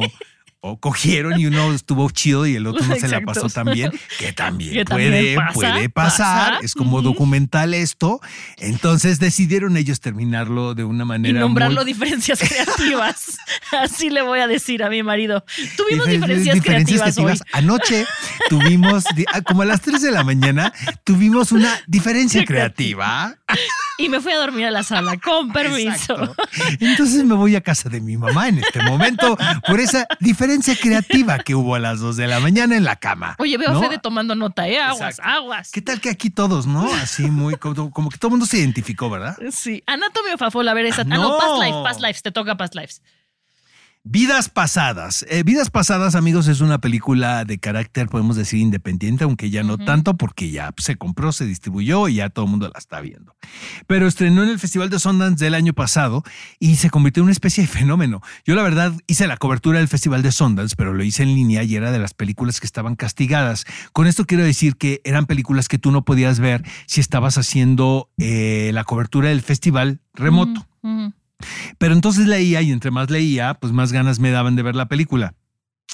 [0.64, 3.92] o cogieron y uno estuvo chido y el otro no se la pasó tan bien,
[4.20, 6.50] que también Que puede, también pasa, puede pasar.
[6.54, 6.60] pasa.
[6.66, 7.02] Es como Ujú.
[7.02, 8.22] documental esto.
[8.58, 11.40] Entonces decidieron ellos terminarlo de una Y manera.
[11.40, 13.38] nombrarlo muy- diferencias creativas.
[13.82, 15.44] Así le voy a decir a mi marido.
[15.78, 17.40] Tuvimos Difer- diferencias, creativas, hoy.
[17.54, 18.06] Anoche
[18.48, 20.72] tuvimos, ah, como a las 3 de la mañana,
[21.04, 23.36] tuvimos una diferencia creativa.
[23.98, 26.14] Y me fui a dormir a la sala, con permiso.
[26.14, 26.36] Exacto.
[26.80, 31.40] Entonces me voy a casa de mi mamá en este momento por esa diferencia creativa
[31.40, 33.36] que hubo a las 2 de la mañana en la cama.
[33.40, 33.80] Oye, veo ¿no?
[33.80, 34.80] a Fede tomando nota, ¿eh?
[34.80, 35.24] Aguas, Exacto.
[35.24, 35.72] aguas.
[35.72, 36.92] ¿Qué tal que aquí todos, no?
[36.96, 39.38] Así muy, como, como que todo el mundo se identificó, ¿verdad?
[39.52, 39.84] Sí.
[39.86, 41.02] Anatomía of a Fall, a ver esa.
[41.02, 41.38] Ah, no, No.
[41.38, 43.02] Past Life, Past Lives, te toca Past Lives.
[44.04, 45.24] Vidas Pasadas.
[45.30, 49.78] Eh, Vidas Pasadas, amigos, es una película de carácter, podemos decir, independiente, aunque ya no
[49.78, 53.36] tanto, porque ya se compró, se distribuyó y ya todo el mundo la está viendo.
[53.86, 56.24] Pero estrenó en el Festival de Sundance del año pasado
[56.58, 58.22] y se convirtió en una especie de fenómeno.
[58.44, 61.62] Yo, la verdad, hice la cobertura del Festival de Sundance, pero lo hice en línea
[61.62, 63.66] y era de las películas que estaban castigadas.
[63.94, 68.10] Con esto quiero decir que eran películas que tú no podías ver si estabas haciendo
[68.18, 70.66] eh, la cobertura del festival remoto.
[71.78, 74.88] Pero entonces leía y entre más leía, pues más ganas me daban de ver la
[74.88, 75.34] película.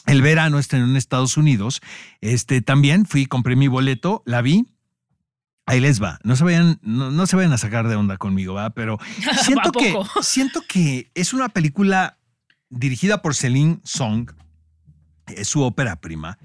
[0.06, 1.82] El verano estrenó en Estados Unidos.
[2.22, 4.68] Este también fui, compré mi boleto, la vi.
[5.66, 6.20] Ahí les va.
[6.24, 8.70] No se vayan, no, no se vayan a sacar de onda conmigo, ¿va?
[8.70, 9.00] Pero
[9.44, 12.18] siento ¿A que, siento que es una película
[12.70, 14.32] dirigida por Celine Song.
[15.28, 16.38] Es su ópera prima,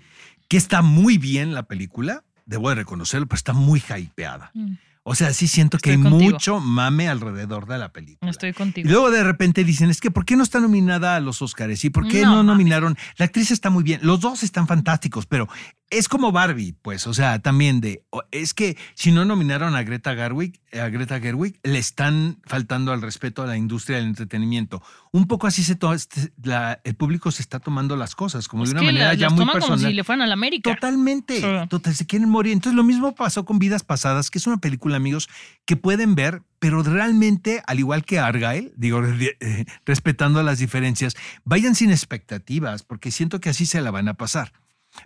[0.48, 2.24] que está muy bien la película.
[2.46, 4.50] Debo de reconocerlo, pero está muy hypeada.
[4.54, 4.72] Mm.
[5.04, 6.30] O sea, sí siento que hay contigo.
[6.32, 8.30] mucho mame alrededor de la película.
[8.30, 8.88] Estoy Y contigo.
[8.88, 11.84] luego de repente dicen, es que ¿por qué no está nominada a los Oscars?
[11.84, 12.96] ¿Y por qué No nominaron?
[13.16, 15.48] La actriz está muy bien, los dos están fantásticos, pero
[15.92, 20.14] es como Barbie, pues, o sea, también de, es que si no nominaron a Greta
[20.14, 24.82] Gerwig, a Greta Gerwig, le están faltando al respeto a la industria del entretenimiento.
[25.12, 25.94] Un poco así se to-
[26.42, 29.40] la- el público se está tomando las cosas, como Es de una manera ya muy
[29.40, 29.78] como personal.
[29.80, 30.74] si le fueran a la América.
[30.74, 31.36] Totalmente.
[31.40, 31.68] Sí.
[31.68, 32.54] Total, se quieren morir.
[32.54, 35.28] Entonces, lo mismo pasó con Vidas Pasadas, que es una película, amigos,
[35.66, 41.74] que pueden ver, pero realmente, al igual que Argyle, digo, eh, respetando las diferencias, vayan
[41.74, 44.52] sin expectativas, porque siento que así se la van a pasar.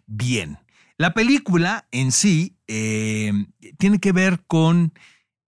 [0.07, 0.59] Bien.
[0.99, 3.33] La película en sí eh,
[3.79, 4.93] tiene que ver con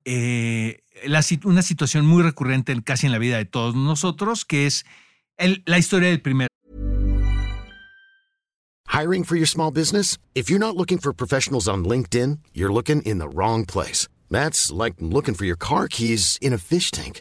[0.04, 4.66] eh, la una situación muy recurrente en- casi en la vida de todos nosotros, que
[4.66, 4.84] es
[5.38, 6.48] el- la historia del primer
[8.90, 10.18] Hiring for your small business?
[10.34, 14.08] If you're not looking for professionals on LinkedIn, you're looking in the wrong place.
[14.30, 17.20] That's like looking for your car keys in a fish tank.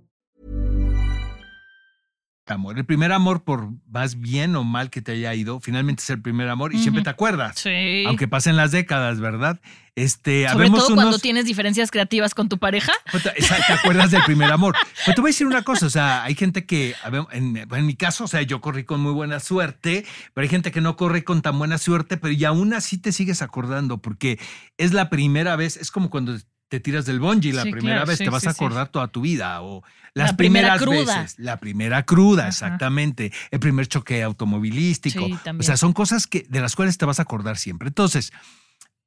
[2.51, 2.77] Amor.
[2.77, 6.21] El primer amor, por más bien o mal que te haya ido, finalmente es el
[6.21, 7.59] primer amor y siempre te acuerdas.
[7.59, 8.03] Sí.
[8.07, 9.59] Aunque pasen las décadas, ¿verdad?
[9.95, 12.93] Este, Sobre todo cuando tienes diferencia creativas con tu pareja.
[13.11, 14.75] Te- exacto, te acuerdas del primer amor.
[15.05, 16.95] Pero te voy a decir una cosa, o sea, hay gente que,
[17.31, 20.71] en, en mi caso, o sea, yo corrí con muy buena suerte, pero hay gente
[20.71, 24.39] que no corre con tan buena suerte, pero y aún así te sigues acordando, porque
[24.77, 26.37] es la primera vez, es como cuando
[26.71, 28.87] te tiras del bungee la Sí, primera claro, vez, sí, te vas sí, a acordar
[28.87, 31.21] toda tu vida, o las La primera primeras cruda.
[31.21, 32.49] veces, la primera cruda, Ajá.
[32.49, 35.27] exactamente, el primer choque automovilístico,
[35.59, 37.89] o sea, son cosas que, de las cuales te vas a acordar siempre.
[37.89, 38.31] Entonces,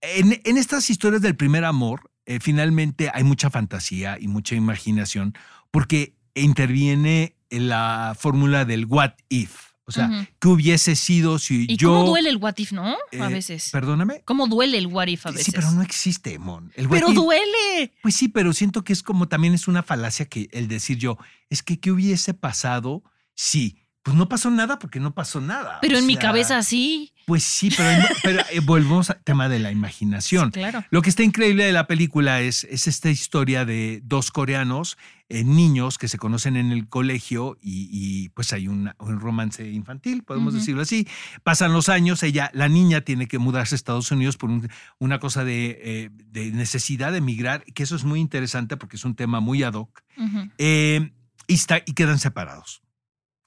[0.03, 5.33] en, en estas historias del primer amor, eh, finalmente hay mucha fantasía y mucha imaginación
[5.71, 9.74] porque interviene en la fórmula del what if.
[9.87, 10.29] O sea.
[10.39, 11.91] ¿qué hubiese sido si Y yo...
[11.91, 12.93] cómo duele el what if, ¿no?
[12.95, 13.69] a eh, veces.
[13.71, 14.23] Perdóname.
[14.25, 15.47] ¿Cómo duele el what if a veces?
[15.47, 16.73] Sí, pero no existe, Mon.
[16.75, 17.93] El what Pero if- duele.
[18.03, 21.19] Pues sí, pero siento que es como también es una falacia que el decir yo,
[21.51, 23.03] es que ¿qué hubiese pasado
[23.35, 23.84] si?
[24.05, 25.79] Pues no pasó nada porque no pasó nada.
[25.81, 27.11] Pero o en mi cabeza sí.
[27.25, 30.53] Pues sí, pero, pero, eh, volvemos al tema de la imaginación.
[30.53, 30.85] Sí, claro.
[30.91, 34.99] Lo que está increíble de la película es, es esta historia de dos coreanos,
[35.31, 39.67] eh, niños que se conocen en el colegio y, y, pues hay una- un romance
[39.71, 41.09] infantil, podemos decirlo así.
[41.43, 45.19] Pasan los años, ella, la niña tiene que mudarse a Estados Unidos por un- una
[45.19, 49.15] cosa de, eh, de necesidad de emigrar, que eso es muy interesante porque es un
[49.17, 50.51] tema muy ad hoc, Ujú.
[50.59, 51.11] eh,
[51.47, 52.83] y, está- y quedan separados.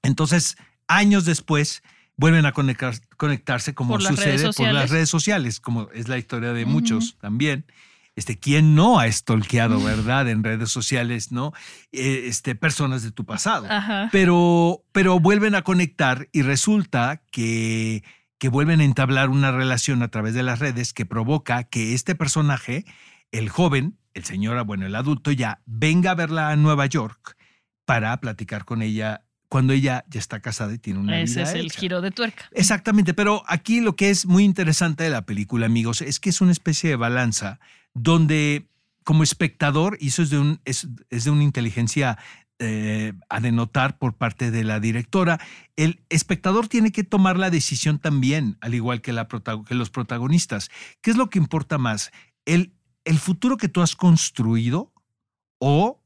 [0.03, 0.57] Entonces,
[0.88, 1.83] años después,
[2.17, 6.53] vuelven a conectar- conectarse como Por sucede por las redes sociales, como es la historia
[6.53, 7.65] de muchos también.
[8.15, 11.53] Este, ¿quién no ha stalkeado, verdad, en redes sociales, no?
[11.91, 13.67] Eh, este, personas de tu pasado.
[13.69, 14.10] Ajá.
[14.12, 18.03] Pero, pero vuelven a conectar y resulta que,
[18.39, 22.15] que vuelven a entablar una relación a través de las redes que provoca que este
[22.15, 22.86] personaje,
[23.31, 27.38] el joven, el señor, bueno, el adulto ya, venga a verla a Nueva York
[27.86, 31.55] para platicar con ella cuando ella ya está casada y tiene una Ese vida es
[31.55, 31.79] el hecha.
[31.79, 32.49] giro de tuerca.
[32.51, 36.41] Exactamente, pero aquí lo que es muy interesante de la película, amigos, es que es
[36.41, 37.60] una especie de balanza
[37.93, 38.67] donde
[39.03, 42.17] como espectador, y eso es de, un, es, es de una inteligencia
[42.60, 45.39] eh, a denotar por parte de la directora,
[45.77, 49.27] el espectador tiene que tomar la decisión también, al igual que, la
[49.65, 50.69] que los protagonistas.
[51.01, 52.12] ¿Qué es lo que importa más?
[52.45, 52.73] ¿El,
[53.05, 54.91] ¿El futuro que tú has construido
[55.60, 56.01] o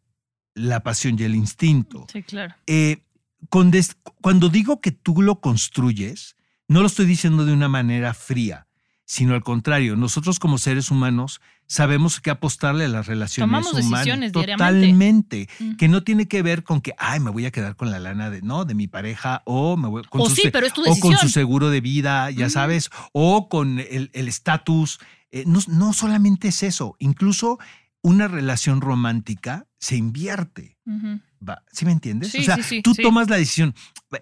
[0.54, 2.06] la pasión y el instinto?
[2.12, 2.54] Sí, claro.
[2.68, 3.02] eh,
[3.50, 6.36] cuando digo que tú lo construyes,
[6.68, 8.68] no lo estoy diciendo de una manera fría,
[9.06, 14.06] sino al contrario, nosotros como seres humanos sabemos que apostarle a las relaciones Tomamos humanas.
[14.06, 14.32] decisiones.
[14.32, 15.50] Totalmente.
[15.60, 15.76] Mm.
[15.76, 18.30] Que no tiene que ver con que, ay, me voy a quedar con la lana
[18.30, 20.74] de, no, de mi pareja, o me voy con O su sí, se- pero es
[20.74, 22.54] tu o con su seguro de vida, ya Ujú.
[22.54, 25.00] sabes, o con el estatus.
[25.32, 27.58] Eh, no, no solamente es eso, incluso
[28.02, 30.78] una relación romántica se invierte.
[30.86, 31.20] Ujú.
[31.48, 32.32] Va, ¿Sí me entiendes?
[32.32, 33.74] Sí, o sea, sí, sí, tú tomas la decisión.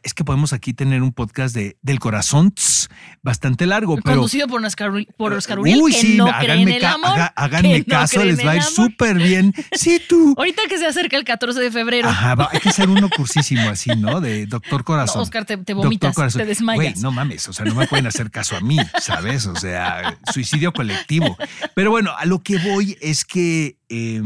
[0.03, 2.87] Es que podemos aquí tener un podcast de, del corazón tss,
[3.21, 4.15] bastante largo, pero.
[4.17, 7.07] Conducido por Oscar, por Oscar Uriel, Uy, que sí, no cree en háganme, el amor.
[7.09, 9.53] haga- háganme que caso, les va a ir súper bien.
[9.73, 10.33] Sí, tú.
[10.37, 12.07] Ahorita que se acerca el 14 de febrero.
[12.07, 14.21] Ajá, va, hay que hacer uno cursísimo así, ¿no?
[14.21, 15.21] De doctor No, corazón.
[15.21, 16.77] Oscar, te, vomitas, te desmayas.
[16.93, 19.45] Güey, no mames, o sea, no me pueden hacer caso a mí, ¿sabes?
[19.45, 21.35] O sea, suicidio colectivo.
[21.75, 24.21] Pero bueno, a lo que voy es que eh,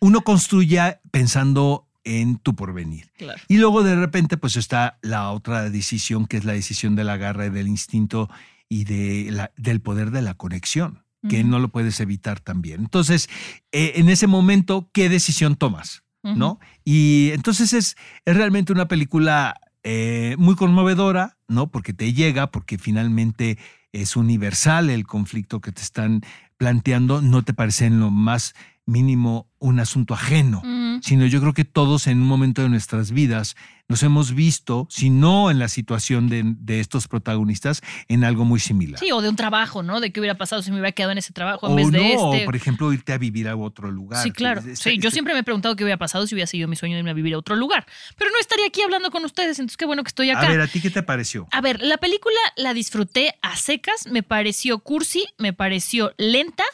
[0.00, 3.10] uno construya pensando en tu porvenir.
[3.16, 3.40] Claro.
[3.48, 7.16] Y luego de repente pues está la otra decisión, que es la decisión de la
[7.16, 8.30] garra y del instinto
[8.68, 12.80] y de la- del poder de la conexión, que no lo puedes evitar también.
[12.80, 13.28] Entonces,
[13.72, 16.02] eh, en ese momento, ¿qué decisión tomas?
[16.22, 16.58] ¿No?
[16.84, 21.70] Y entonces es, es realmente una película eh, muy conmovedora, ¿no?
[21.70, 23.56] Porque te llega, porque finalmente
[23.92, 26.20] es universal el conflicto que te están
[26.58, 30.62] planteando, no te parece en lo más mínimo un asunto ajeno
[31.02, 33.56] Sino yo creo que todos en un momento de nuestras vidas
[33.88, 38.60] nos hemos visto, si no en la situación de, de estos protagonistas, en algo muy
[38.60, 39.00] similar.
[39.00, 40.00] Sí, o de un trabajo, ¿no?
[40.00, 41.92] De qué hubiera pasado si me hubiera quedado en ese trabajo en o vez no,
[41.92, 42.44] de o, este.
[42.44, 44.22] por ejemplo, irte a vivir a otro lugar.
[44.22, 44.62] Sí, claro.
[44.74, 46.98] Sí, yo siempre me he preguntado qué hubiera pasado si hubiera sido mi sueño de
[46.98, 47.86] irme a vivir a otro lugar.
[48.18, 50.46] Pero no estaría aquí hablando con ustedes, entonces qué bueno que estoy acá.
[50.46, 51.48] A ver, ¿a ti qué te pareció?
[51.50, 56.64] A ver, la película la disfruté a secas, me pareció cursi, me pareció lenta,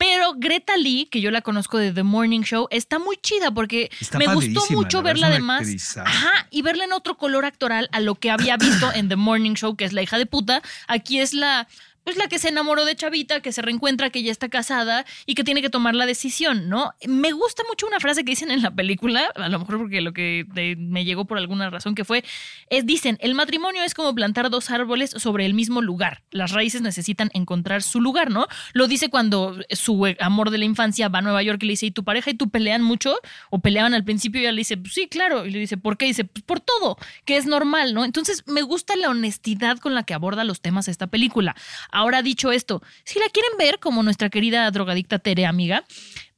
[0.00, 3.90] pero Greta Lee, que yo la conozco de The Morning Show, está muy chida porque
[4.00, 5.60] Está me gustó mucho verla además.
[5.60, 6.04] actrizaza.
[6.04, 9.52] Ajá, y verla en otro color actoral a lo que había visto en The Morning
[9.52, 10.62] Show, que es la hija de puta.
[10.88, 11.68] Aquí es la
[12.10, 15.36] pues la que se enamoró de Chavita, que se reencuentra, que ya está casada y
[15.36, 16.92] que tiene que tomar la decisión, ¿no?
[17.06, 20.12] Me gusta mucho una frase que dicen en la película, a lo mejor porque lo
[20.12, 22.24] que de- me llegó por alguna razón que fue,
[22.68, 26.24] es, dicen, el matrimonio es como plantar dos árboles sobre el mismo lugar.
[26.32, 28.48] Las raíces necesitan encontrar su lugar, ¿no?
[28.72, 31.86] Lo dice cuando su amor de la infancia va a Nueva York y le dice,
[31.86, 33.14] ¿y tu pareja y tú pelean mucho?
[33.50, 35.46] O peleaban al principio y ella le dice, sí, claro.
[35.46, 36.06] Y le dice, ¿por qué?
[36.06, 38.04] Y dice, pues por todo, que es normal, ¿no?
[38.04, 41.54] Entonces me gusta la honestidad con la que aborda los temas esta película.
[42.00, 45.84] Ahora dicho esto, si la quieren ver, como nuestra querida drogadicta Tere, amiga,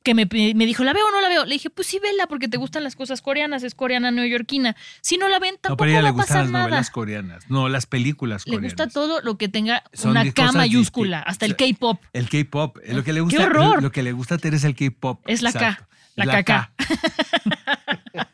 [0.03, 1.44] que me, me dijo, ¿la veo o no la veo?
[1.44, 4.75] Le dije, pues sí, vela, porque te gustan las cosas coreanas, es coreana neoyorquina.
[5.01, 6.64] Si no la ven, No, tampoco pero a ella va le gustan las nada.
[6.64, 8.72] novelas coreanas, no las películas Le coreanas.
[8.77, 12.03] gusta todo lo que tenga Son una K mayúscula, hasta el K-pop.
[12.12, 13.81] El K-pop, lo que le ¡Qué gusta, horror!
[13.83, 15.20] lo que le gusta a Tere es el K-pop.
[15.29, 15.87] Es la K, exacto.
[16.16, 16.72] la KK.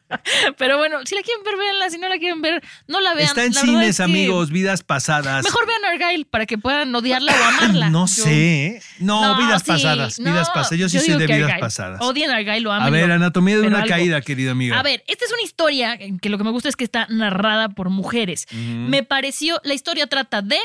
[0.58, 1.90] Pero bueno, si la quieren ver, véanla.
[1.90, 3.28] Si no la quieren ver, no la vean.
[3.28, 5.44] Está en La cines, es que amigos, vidas pasadas.
[5.44, 7.90] Mejor vean Argyle para que puedan odiarla o amarla.
[7.90, 8.66] No Yo- sé.
[8.66, 8.82] ¿eh?
[9.00, 10.18] No, vidas sí, pasadas.
[10.18, 10.78] no, vidas pasadas.
[10.78, 11.60] Yo sí soy digo de vidas Argyle.
[11.60, 12.00] pasadas.
[12.02, 13.88] Odien a Argyle o A ámenlo, ver, anatomía de una algo.
[13.88, 14.74] caída, querido amigo.
[14.74, 17.68] A ver, esta es una historia que lo que me gusta es que está narrada
[17.68, 18.46] por mujeres.
[18.52, 20.58] Me pareció, la historia trata de...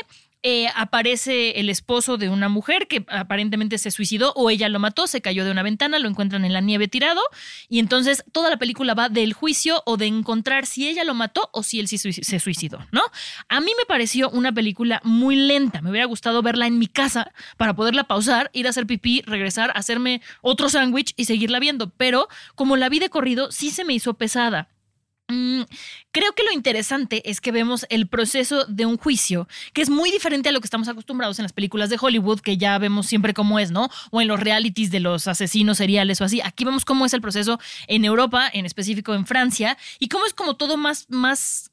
[0.46, 5.06] eh, aparece el esposo de una mujer que aparentemente se suicidó o ella lo mató,
[5.06, 7.22] se cayó de una ventana, lo encuentran en la nieve tirado
[7.70, 11.48] y entonces toda la película va del juicio o de encontrar si ella lo mató
[11.54, 13.00] o si él se suicidó, ¿no?
[13.48, 17.32] A mí me pareció una película muy lenta, me hubiera gustado verla en mi casa
[17.56, 22.28] para poderla pausar, ir a hacer pipí, regresar, hacerme otro sándwich y seguirla viendo, pero
[22.54, 24.68] como la vi de corrido sí se me hizo pesada.
[25.28, 25.62] Mm,
[26.12, 30.10] creo que lo interesante es que vemos el proceso de un juicio, que es muy
[30.10, 33.32] diferente a lo que estamos acostumbrados en las películas de Hollywood, que ya vemos siempre
[33.32, 33.88] cómo es, ¿no?
[34.10, 36.42] O en los realities de los asesinos seriales o así.
[36.42, 37.58] Aquí vemos cómo es el proceso
[37.88, 41.70] en Europa, en específico en Francia, y cómo es como todo más, más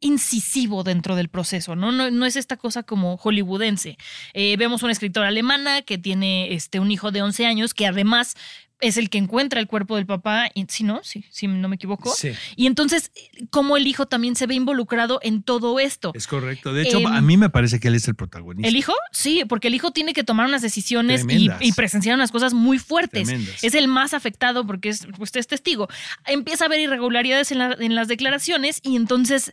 [0.00, 1.92] incisivo dentro del proceso, ¿no?
[1.92, 3.96] No, no es esta cosa como hollywoodense.
[4.34, 8.36] Eh, vemos una escritora alemana que tiene este, un hijo de 11 años, que además
[8.80, 12.12] es el que encuentra el cuerpo del papá, si no, sí, si no me equivoco.
[12.14, 12.32] Sí.
[12.56, 13.12] Y entonces,
[13.50, 16.12] cómo el hijo también se ve involucrado en todo esto.
[16.14, 16.72] Es correcto.
[16.72, 18.68] De hecho, Em, a mí me parece que él es el protagonista.
[18.68, 18.92] ¿El hijo?
[19.12, 23.26] Sí, porque el hijo tiene que tomar unas decisiones y, presenciar unas cosas muy fuertes.
[23.28, 23.62] Tremendas.
[23.64, 25.88] Es el más afectado porque es, pues, es testigo.
[26.26, 29.52] Empieza a haber irregularidades en, la- en las declaraciones y entonces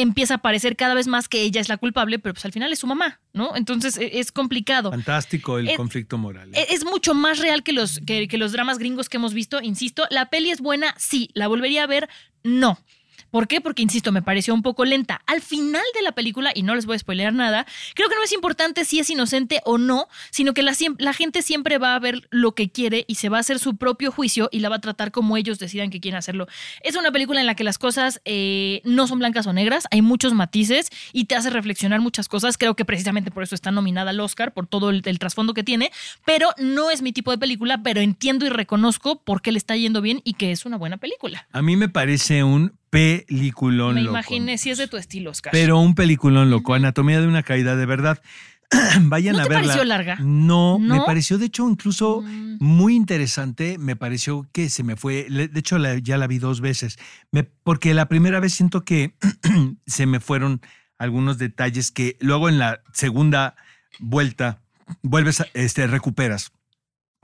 [0.00, 2.72] empieza a parecer cada vez más que ella es la culpable, pero pues al final
[2.72, 3.54] es su mamá, ¿no?
[3.56, 4.90] Entonces e- es complicado.
[4.90, 6.50] Fantástico el Es- conflicto moral.
[6.54, 6.66] ¿eh?
[6.68, 9.60] E- Es mucho más real que los, que, que los dramas gringos que hemos visto,
[9.60, 10.06] insisto.
[10.10, 10.94] ¿La peli es buena?
[10.98, 11.30] Sí.
[11.34, 12.08] ¿La volvería a ver?
[12.44, 12.78] No.
[13.30, 13.60] ¿Por qué?
[13.60, 15.22] Porque, insisto, me pareció un poco lenta.
[15.26, 18.22] Al final de la película, y no les voy a spoilear nada, creo que no
[18.22, 20.74] es importante si es inocente o no, sino que la,
[21.12, 24.12] gente siempre va a ver lo que quiere y se va a hacer su propio
[24.12, 26.46] juicio y la va a tratar como ellos decidan que quieren hacerlo.
[26.82, 30.02] Es una película en la que las cosas eh, no son blancas o negras, hay
[30.02, 32.56] muchos matices y te hace reflexionar muchas cosas.
[32.56, 35.90] Creo que precisamente por eso está nominada al Oscar, por todo el trasfondo que tiene,
[36.24, 39.76] pero no es mi tipo de película, pero entiendo y reconozco por qué le está
[39.76, 41.46] yendo bien y que es una buena película.
[41.52, 44.12] A mí me parece un peliculón Me loco.
[44.14, 45.52] imaginé si es de tu estilo, Oscar.
[45.52, 46.74] Pero un peliculón loco.
[46.74, 48.20] Anatomía de una caída de verdad.
[49.02, 49.62] Vayan ¿No a te verla.
[49.64, 50.16] pareció larga?
[50.20, 52.56] No, me pareció de hecho incluso Mm.
[52.60, 53.78] muy interesante.
[53.78, 55.26] Me pareció que se me fue.
[55.30, 56.98] De hecho, la- ya la vi dos veces.
[57.32, 59.14] Me- porque la primera vez siento que
[59.86, 60.60] se me fueron
[60.98, 63.54] algunos detalles que luego en la segunda
[64.00, 64.60] vuelta
[65.02, 66.50] vuelves, a- este, recuperas.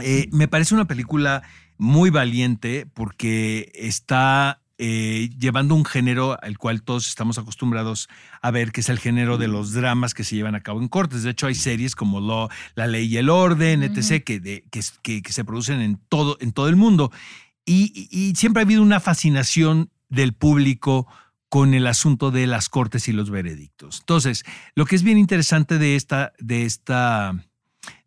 [0.02, 1.42] Eh, me parece una película
[1.76, 8.08] muy valiente porque está eh, llevando un género al cual todos estamos acostumbrados
[8.42, 10.88] a ver, que es el género de los dramas que se llevan a cabo en
[10.88, 11.22] cortes.
[11.22, 14.78] De hecho, hay series como Lo- La Ley y el Orden, etc., que, de- que,
[14.80, 17.12] es- que- que se producen en todo, en todo el mundo.
[17.64, 21.06] Y, y- y siempre ha habido una fascinación del público
[21.48, 24.00] con el asunto de las cortes y los veredictos.
[24.00, 27.32] Entonces, lo que es bien interesante de esta, de esta,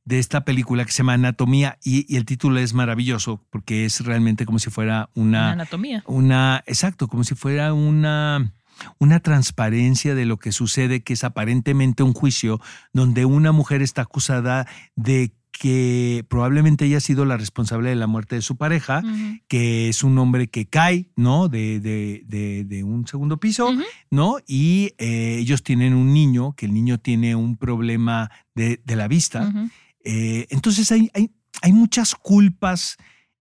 [0.07, 3.99] de esta película que se llama Anatomía, y, y el título es maravilloso porque es
[4.05, 6.03] realmente como si fuera Una una, anatomía.
[6.07, 8.53] una, exacto, como si fuera una,
[8.99, 12.61] una transparencia de lo que sucede, que es aparentemente un juicio
[12.93, 14.65] donde una mujer está acusada
[14.95, 19.01] de que probablemente ella ha sido la responsable de la muerte de su pareja,
[19.47, 21.49] que es un hombre que cae, ¿no?
[21.49, 23.73] De, de, de- de un segundo piso.
[24.11, 24.37] ¿no?
[24.45, 29.07] Y eh, ellos tienen un niño, que el niño tiene un problema de, de la
[29.07, 29.47] vista.
[29.47, 29.69] Ujú.
[30.09, 32.95] Eh, entonces hay, hay, hay muchas culpas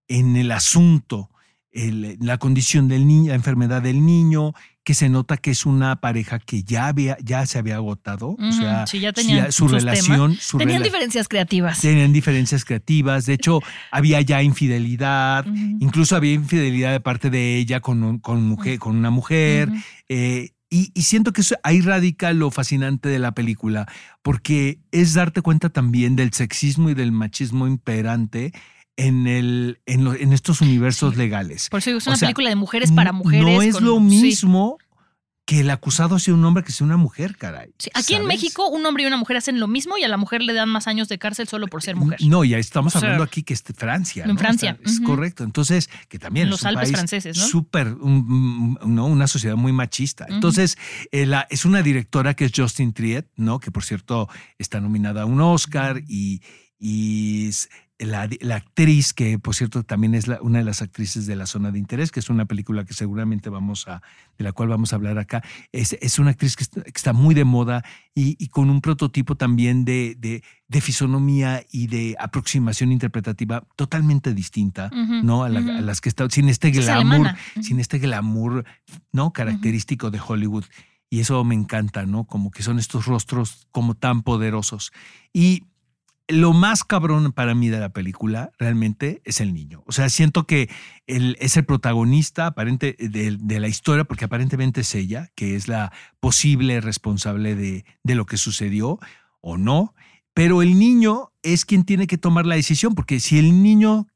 [0.08, 1.30] en el asunto,
[1.71, 5.99] el- la condición del niño, la enfermedad del niño, que se nota que es una
[5.99, 10.36] pareja que ya había, ya se había agotado, o sea, sí, ya tenían su relación,
[10.39, 11.82] su Tenían rela- diferencias creativas.
[11.82, 15.45] tenían diferencias creativas, de hecho había ya infidelidad,
[15.80, 19.69] incluso había infidelidad de parte de ella con, un- con, mujer, con una mujer,
[20.08, 23.88] eh, y, y siento que eso- ahí radica lo fascinante de la película,
[24.22, 28.52] porque es darte cuenta también del sexismo y del machismo imperante
[28.98, 31.20] en, el, en, lo- en estos universos Sí.
[31.20, 31.70] legales.
[31.70, 33.46] Por eso es O una sea, película de mujeres para mujeres.
[33.46, 34.78] No es con- lo mismo
[35.46, 37.70] que el acusado sea un hombre que sea una mujer, caray.
[37.78, 38.26] Sí, Aquí en.
[38.26, 40.70] México, un hombre y una mujer hacen lo mismo y a la mujer le dan
[40.70, 42.18] más años de cárcel solo por ser mujer.
[42.24, 44.24] No, ya estamos O sea, hablando aquí que es Francia.
[44.24, 44.38] en ¿no?
[44.40, 45.44] Francia, es correcto.
[45.44, 47.46] Entonces, que también es los un Alpes país franceses, ¿no?
[47.46, 49.06] Súper, un- ¿no?
[49.06, 50.26] una sociedad muy machista.
[50.30, 50.78] Entonces,
[51.12, 53.60] eh, la- es una directora que es Justin Triet, ¿no?
[53.60, 54.28] Que por cierto
[54.58, 56.42] está nominada a un Oscar y,
[56.80, 57.52] y
[57.98, 61.46] la, la actriz, que por cierto también es la- una de las actrices de La
[61.46, 64.02] Zona de Interés, que es una película que seguramente vamos a,
[64.38, 67.14] de la cual vamos a hablar acá, es, es una actriz que está, que está
[67.14, 72.16] muy de moda y, y con un prototipo también de, de, de fisonomía y de
[72.20, 75.44] aproximación interpretativa totalmente distinta, Ujú, ¿no?
[75.44, 75.72] A, la- ujú.
[75.72, 77.28] a las que está, sin este Es glamour.
[77.56, 77.64] Ujú.
[77.64, 78.66] sin este glamour,
[79.14, 79.32] ¿no?
[79.32, 80.66] Característico de Hollywood.
[81.10, 82.26] Y eso me encanta, ¿no?
[82.26, 84.92] Como que son estos rostros como tan poderosos.
[85.32, 85.64] Y
[86.28, 89.84] lo más cabrón para mí de la película realmente es el niño.
[89.86, 90.70] O sea, siento que
[91.06, 95.68] él es el protagonista aparente de, de la historia, porque aparentemente es ella, que es
[95.68, 99.00] la posible responsable de, lo que sucedió
[99.42, 99.94] o no.
[100.34, 104.08] Pero el niño es quien tiene que tomar la decisión, porque si el niño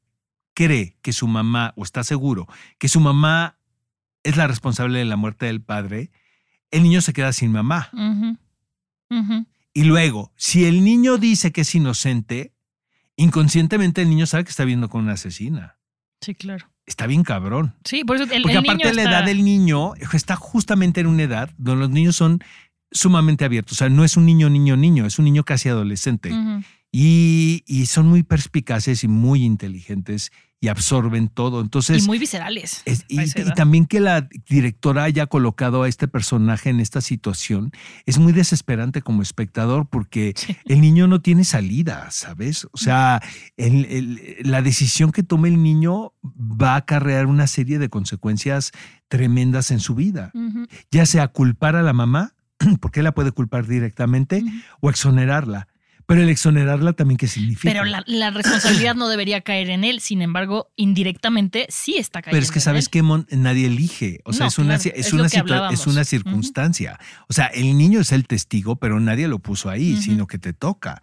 [0.54, 3.56] cree que su mamá, o está seguro que su mamá
[4.24, 6.10] es la responsable de la muerte del padre,
[6.72, 7.88] el niño se queda sin mamá.
[9.10, 9.46] Ujú.
[9.72, 12.52] Y luego, si el niño dice que es inocente,
[13.16, 15.78] inconscientemente el niño sabe que está viendo con una asesina.
[16.20, 16.66] Sí, claro.
[16.86, 17.76] Está bien cabrón.
[17.84, 21.00] Sí, por eso el, Porque el aparte niño la está- edad del niño está justamente
[21.00, 22.40] en una edad donde los niños son
[22.90, 23.74] sumamente abiertos.
[23.74, 26.32] O sea, no es un niño, niño, niño, es un niño casi adolescente.
[26.92, 31.62] Y son muy perspicaces y muy inteligentes y absorben todo.
[31.62, 32.82] Entonces, y muy viscerales.
[32.84, 33.18] es- y,
[33.54, 37.72] también que la directora haya colocado a este personaje en esta situación
[38.04, 40.54] es muy desesperante como espectador porque Sí.
[40.66, 42.68] el niño no tiene salida, ¿sabes?
[42.72, 43.22] O sea,
[43.56, 48.72] el- el- la decisión que tome el niño va a acarrear una serie de consecuencias
[49.08, 50.30] tremendas en su vida,
[50.90, 52.34] ya sea culpar a la mamá,
[52.80, 54.44] porque la puede culpar directamente,
[54.80, 55.68] o exonerarla.
[56.10, 57.72] Pero el exonerarla también, ¿qué significa?
[57.72, 62.34] Pero la, la responsabilidad no debería caer en él, sin embargo, indirectamente sí está cayendo.
[62.34, 65.06] Pero es que sabes que Mon- nadie elige, o sea, No, es una, claro, es
[65.06, 66.98] es una, es una circunstancia.
[67.28, 70.52] O sea, el niño es el testigo, pero nadie lo puso ahí, sino que te
[70.52, 71.00] toca.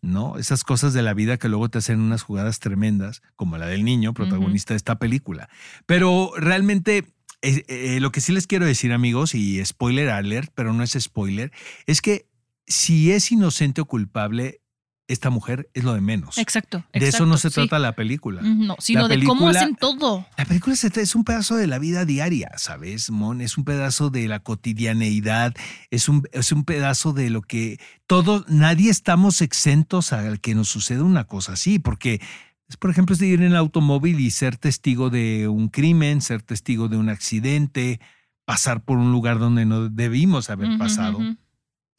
[0.00, 0.38] ¿no?
[0.38, 3.84] Esas cosas de la vida que luego te hacen unas jugadas tremendas, como la del
[3.84, 5.48] niño, protagonista de esta película.
[5.84, 7.04] Pero realmente
[7.42, 10.96] eh, eh, lo que sí les quiero decir, amigos, y spoiler alert, pero no es
[10.98, 11.52] spoiler,
[11.86, 12.26] es que
[12.66, 14.60] si es inocente o culpable,
[15.08, 16.36] esta mujer es lo de menos.
[16.38, 17.54] Exacto, De eso no se sí.
[17.54, 18.42] trata la película.
[18.42, 20.26] No, sino La de cómo hacen todo.
[20.36, 23.40] La película es un pedazo de la vida diaria, ¿sabes, Mon?
[23.40, 25.54] Es un pedazo de la cotidianeidad,
[25.90, 30.68] es un, es un pedazo de lo que todos, nadie estamos exentos a que nos
[30.68, 32.20] suceda una cosa así, porque
[32.68, 36.20] es, por ejemplo, es de ir en el automóvil y ser testigo de un crimen,
[36.20, 38.00] ser testigo de un accidente,
[38.44, 41.20] pasar por un lugar donde no debimos haber pasado.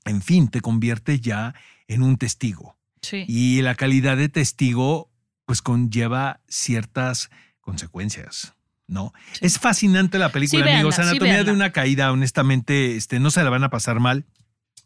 [0.08, 1.54] En fin, te conviertes ya
[1.88, 2.78] en un testigo.
[3.02, 3.26] Sí.
[3.28, 5.10] Y la calidad de testigo,
[5.46, 7.30] pues conlleva ciertas
[7.62, 8.54] consecuencias.
[8.90, 9.12] ¿No?
[9.34, 9.40] Sí.
[9.46, 10.96] Es fascinante la película, Sí, amigos.
[10.96, 14.26] véanla, sí, Anatomía de una caída, honestamente, este, no se la van a pasar mal.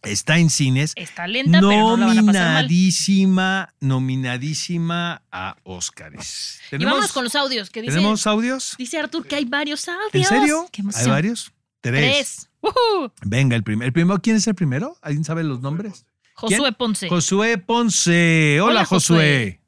[0.01, 0.93] Está en cines.
[0.95, 2.63] Está lenta, pero no la van a pasar mal.
[2.63, 6.59] Nominadísima, nominadísima a Óscares.
[6.71, 7.69] Y vámonos con los audios.
[7.69, 8.73] que dice, ¿Tenemos audios?
[8.79, 10.13] dice Artur que hay varios audios.
[10.13, 10.67] ¿En serio?
[10.95, 11.51] ¿Hay varios?
[11.81, 12.01] Tres.
[12.01, 12.49] Tres.
[12.61, 13.11] ¡Woohoo!
[13.23, 14.21] Venga, el, primer, el primero.
[14.21, 14.97] ¿Quién es el primero?
[15.01, 16.05] ¿Alguien sabe los nombres?
[16.35, 16.71] Josué.
[16.71, 17.09] Ponce.
[17.09, 18.59] Josué Ponce.
[18.61, 19.15] Hola, Hola, Josué.
[19.17, 19.61] Josué.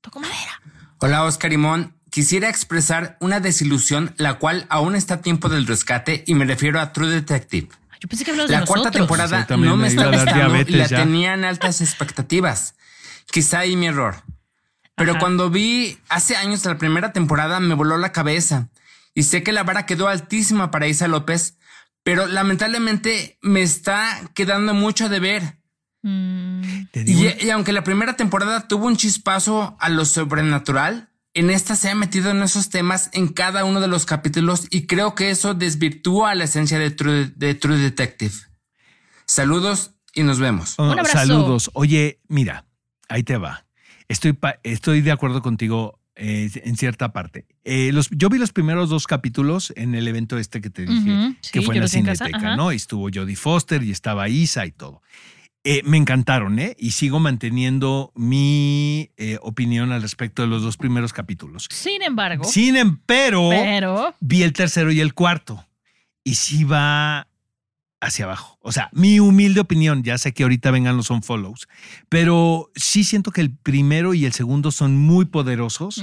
[0.00, 0.60] Toco madera.
[0.98, 1.94] Hola Oscar y Mon.
[2.10, 6.80] Quisiera expresar una desilusión la cual aún está a tiempo del rescate y me refiero
[6.80, 7.68] a True Detective.
[8.00, 9.00] Yo pensé que hablabas de La cuarta nosotros.
[9.06, 10.96] temporada Sí, no me está gustando y la ya.
[10.98, 12.74] tenía en altas expectativas.
[13.30, 14.16] Quizá ahí mi error.
[14.96, 15.20] Pero Ajá.
[15.20, 18.68] cuando vi hace años la primera temporada me voló la cabeza.
[19.14, 21.56] Y sé que la vara quedó altísima para Isa López,
[22.02, 25.58] pero lamentablemente me está quedando mucho de ver.
[26.02, 31.48] Mm, digo- Y, y aunque la primera temporada tuvo un chispazo a lo sobrenatural, en
[31.48, 35.14] esta se ha metido en esos temas en cada uno de los capítulos y creo
[35.14, 38.34] que eso desvirtúa la esencia de True, de True Detective.
[39.26, 40.74] Saludos y nos vemos.
[40.78, 41.18] Oh, Un abrazo.
[41.18, 41.70] Saludos.
[41.74, 42.66] Oye, mira,
[43.08, 43.64] ahí te va.
[44.08, 47.46] Estoy, estoy de acuerdo contigo eh, en cierta parte.
[47.64, 51.36] Eh, los, yo vi los primeros dos capítulos en el evento este que te dije,
[51.52, 52.56] que sí, fue en la en Cineteca, ajá.
[52.56, 52.72] ¿no?
[52.72, 55.02] Y estuvo Jodie Foster y estaba Isa y todo.
[55.64, 56.74] Eh, me encantaron, ¿eh?
[56.76, 61.68] Y sigo manteniendo mi eh, opinión al respecto de los dos primeros capítulos.
[61.70, 63.48] Sin embargo, Sin em- pero
[64.18, 65.64] vi el tercero y el cuarto.
[66.24, 67.28] Y sí va
[68.02, 68.58] hacia abajo.
[68.60, 71.68] O sea, mi humilde opinión, ya sé que ahorita vengan los unfollows,
[72.08, 76.02] pero sí siento que el primero y el segundo son muy poderosos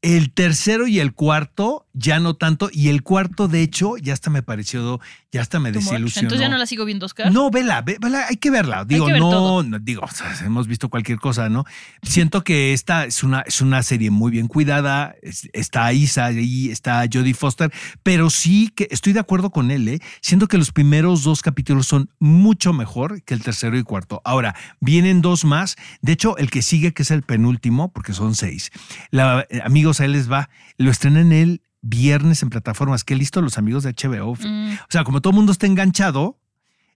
[0.00, 2.70] El tercero y el cuarto ya no tanto.
[2.72, 5.00] Y el cuarto, de hecho, ya hasta me pareció,
[5.32, 6.26] ya hasta me desilusionó.
[6.26, 7.32] Entonces ya no la sigo viendo, Oscar.
[7.32, 8.84] No, vela, ve- vela, hay que verla.
[8.84, 11.64] Digo, que ver no, digo, o sea, hemos visto cualquier cosa, ¿no?
[12.02, 15.16] Siento que esta es una, es una serie muy bien cuidada.
[15.22, 17.72] es- está Isa ahí, está Jodie Foster,
[18.04, 20.00] pero sí que estoy de acuerdo con él, ¿eh?
[20.22, 24.22] Siento que los primeros dos capítulos son mucho mejor que el tercero y cuarto.
[24.24, 25.74] Ahora, vienen dos más.
[26.02, 28.70] De hecho, el que sigue, que es el penúltimo, porque son seis.
[29.10, 30.50] La, eh, amigos, ahí les va.
[30.76, 33.04] Lo estrenan el viernes en plataformas.
[33.04, 34.34] Qué listo los amigos de HBO.
[34.34, 36.38] Mm, O sea, como todo el mundo está enganchado,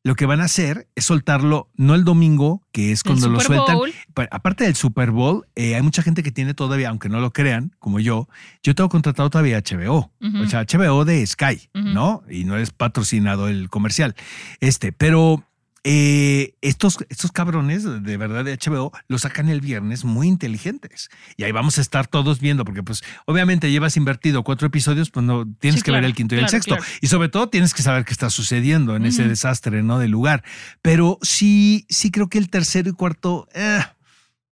[0.04, 3.76] lo que van a hacer es soltarlo no el domingo, que es cuando lo sueltan.
[3.76, 3.92] Bowl.
[4.30, 7.72] Aparte del Super Bowl, eh, hay mucha gente que tiene todavía, aunque no lo crean,
[7.78, 8.28] como yo,
[8.64, 11.68] yo tengo contratado todavía HBO, o sea, HBO de Sky.
[11.74, 12.24] ¿no?
[12.28, 14.16] Y no es patrocinado el comercial.
[14.60, 15.44] Este, pero
[15.84, 21.10] eh, estos, estos cabrones de verdad de HBO lo sacan el viernes muy inteligentes.
[21.36, 25.26] Y ahí vamos a estar todos viendo, porque pues obviamente llevas invertido cuatro episodios, pues
[25.26, 26.76] no tienes Sí, que ver el quinto y el sexto.
[26.76, 26.90] claro.
[27.00, 29.98] Y sobre todo tienes que saber qué está sucediendo en ese desastre, ¿no?
[29.98, 30.44] Del lugar.
[30.82, 33.80] Pero sí, sí creo que el tercero y cuarto eh,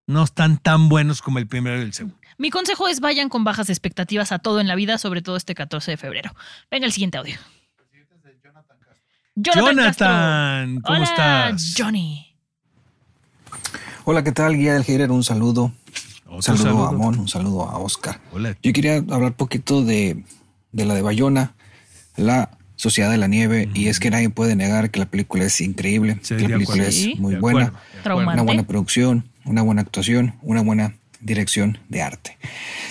[0.06, 2.18] no están tan buenos como el primero y el segundo.
[2.38, 5.54] Mi consejo es vayan con bajas expectativas a todo en la vida, sobre todo este
[5.54, 6.34] 14 de febrero.
[6.70, 7.36] Venga el siguiente audio.
[9.42, 10.80] Jonathan.
[10.82, 11.74] ¿cómo Hola, estás?
[11.76, 12.26] Johnny.
[14.04, 14.56] Hola, ¿qué tal?
[14.56, 15.72] Guía del Hater, un saludo.
[16.26, 16.84] Un Otro saludo, saludo.
[16.86, 18.20] a Amon, un saludo a Oscar.
[18.32, 18.56] Hola.
[18.62, 20.24] Yo quería hablar poquito de,
[20.72, 21.54] de la de Bayona,
[22.16, 25.60] la Sociedad de la Nieve, y es que nadie puede negar que la película es
[25.60, 26.88] increíble, Sí, que la película acuerdo.
[27.10, 28.32] Es muy De buena, acuerdo, acuerdo.
[28.32, 32.38] Una buena producción, una buena actuación, una buena dirección de arte.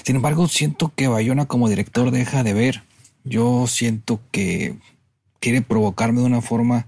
[0.04, 2.84] Sin embargo, siento que Bayona como director deja de ver.
[3.24, 4.76] Yo siento que
[5.40, 6.88] quiere provocarme de una forma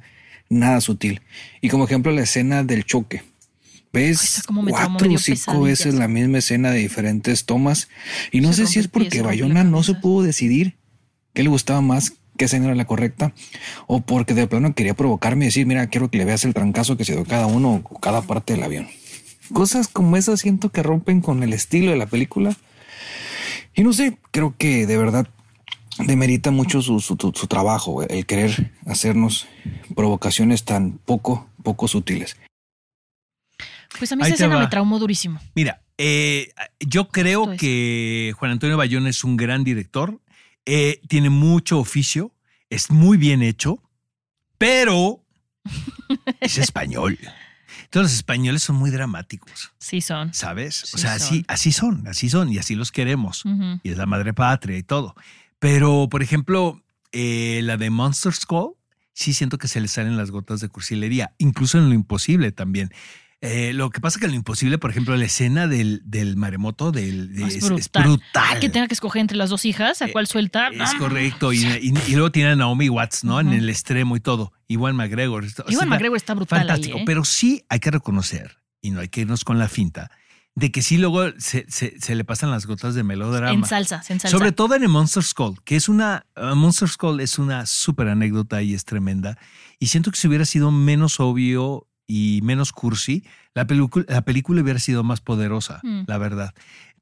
[0.49, 1.21] nada sutil.
[1.61, 3.23] Y como ejemplo, la escena del choque.
[3.93, 7.89] Ves como me cuatro o cinco veces la misma escena de diferentes tomas.
[8.31, 10.77] Y no Se sé si es porque Bayona no se pudo decidir
[11.33, 13.33] qué le gustaba más, qué escena era la correcta,
[13.87, 16.95] o porque de plano quería provocarme y decir, mira, quiero que le veas el trancazo
[16.95, 18.87] que se dio cada uno o cada parte del avión.
[19.51, 22.55] Cosas como esas siento que rompen con el estilo de la película.
[23.75, 25.27] Y no sé, creo que de verdad
[26.05, 29.47] demerita mucho su, su, su trabajo, el querer hacernos
[29.95, 32.37] provocaciones tan poco, poco sutiles.
[33.97, 34.61] Pues a mí Ahí esa escena va.
[34.61, 35.39] me traumó durísimo.
[35.55, 40.19] Mira, eh, yo creo que Juan Antonio Bayón es un gran director,
[40.65, 42.31] eh, tiene mucho oficio,
[42.69, 43.83] es muy bien hecho,
[44.57, 45.23] pero
[46.39, 47.17] es español.
[47.89, 50.33] Todos los españoles son muy dramáticos, Sí son.
[50.33, 50.75] ¿sabes?
[50.75, 51.27] Sí o sea, son.
[51.27, 53.43] así, así son, así son y así los queremos.
[53.83, 55.13] Y es la madre patria y todo.
[55.61, 56.81] Pero, por ejemplo,
[57.11, 58.71] eh, la de Monster Skull,
[59.13, 62.89] sí siento que se le salen las gotas de cursilería, incluso en lo imposible también.
[63.41, 66.91] Eh, lo que pasa que en lo imposible, por ejemplo, la escena del, del maremoto
[66.91, 68.59] del, de- Es es, es brutal.
[68.59, 70.69] Que tenga que escoger entre las dos hijas, a cuál suelta.
[70.69, 71.53] Es correcto.
[71.53, 73.39] Y, y- y luego tiene a Naomi Watts, ¿no?
[73.39, 74.53] En el extremo y todo.
[74.67, 75.43] Igual McGregor.
[75.45, 76.97] Esto- Iwan está McGregor está brutal ahí, Fantástico.
[76.97, 77.03] ¿eh?
[77.05, 80.09] Pero sí hay que reconocer, y no hay que irnos con la finta,
[80.55, 83.53] de que sí luego se, se- se le pasan las gotas de melodrama.
[83.53, 84.29] En salsa, en salsa.
[84.29, 86.25] Sobre todo en el Monster Skull, que es una.
[86.35, 89.37] uh, Monster Skull es una súper anécdota y es tremenda.
[89.79, 93.23] Y siento que si hubiera sido menos obvio y menos cursi,
[93.55, 93.65] la,
[94.07, 96.03] la película hubiera sido más poderosa, Mm.
[96.07, 96.53] la verdad.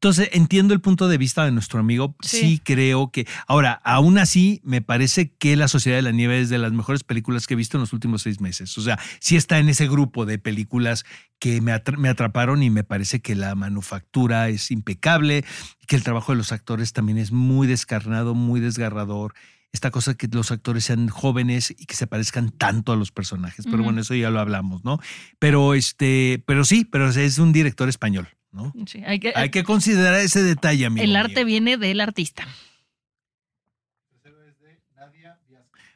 [0.02, 2.16] Entonces, entiendo el punto de vista de nuestro amigo.
[2.22, 2.40] Sí.
[2.40, 2.62] Sí.
[2.64, 3.28] creo que.
[3.48, 7.04] Ahora, aún así, me parece que La Sociedad de la Nieve es de las mejores
[7.04, 8.78] películas que he visto en los últimos seis meses.
[8.78, 11.04] O sea, sí está en ese grupo de películas
[11.38, 15.44] que me, atra- me atraparon y me parece que la manufactura es impecable,
[15.86, 19.34] que el trabajo de los actores también es muy descarnado, muy desgarrador.
[19.74, 23.66] Esta cosa que los actores sean jóvenes y que se parezcan tanto a los personajes.
[23.70, 25.00] Pero bueno, eso ya lo hablamos, ¿no?
[25.40, 28.74] Pero este, pero sí, pero es un director español, ¿no?
[28.86, 31.04] Sí, hay que, Hay que considerar ese detalle, amigo.
[31.04, 31.46] el arte mío.
[31.46, 32.48] viene del artista.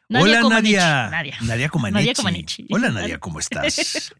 [0.09, 0.73] Hola, Comaneci.
[0.75, 1.09] Nadia.
[1.09, 1.35] Nadia.
[1.41, 1.99] Nadia Comaneci.
[1.99, 2.67] Nadia Comaneci.
[2.69, 4.13] Hola, Nadia, ¿cómo estás?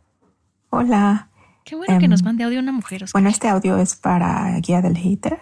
[0.70, 1.28] Hola.
[1.64, 3.04] Qué bueno que Em, nos mande audio una mujer.
[3.04, 3.20] Oscar.
[3.20, 5.38] Bueno, este audio es para Guía del Hater.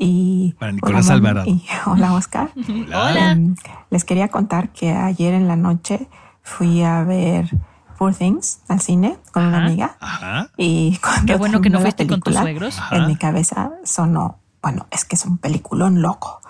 [0.00, 1.50] Y Para Nicolás hola, Alvarado.
[1.50, 2.50] y hola, Oscar.
[2.88, 3.32] Hola.
[3.32, 3.54] Em,
[3.90, 6.08] les quería contar que ayer en la noche
[6.42, 7.50] fui a ver
[7.98, 9.66] Poor Things al cine con una Ajá.
[9.66, 9.96] amiga.
[10.00, 10.50] Ajá.
[10.56, 12.78] Y cuando Qué bueno que no fuiste con tus película, suegros.
[12.78, 12.96] Ajá.
[12.96, 16.40] En mi cabeza sonó, bueno, es que es un peliculón loco.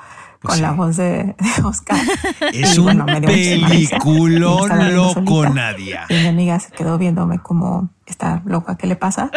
[0.40, 0.62] Pues con sí.
[0.62, 1.98] la voz de, de Oscar.
[2.52, 5.48] Es Y un bueno, me peliculón loco.
[5.48, 6.04] Nadia.
[6.08, 9.30] Y mi amiga se quedó viéndome como está loca, ¿qué le pasa?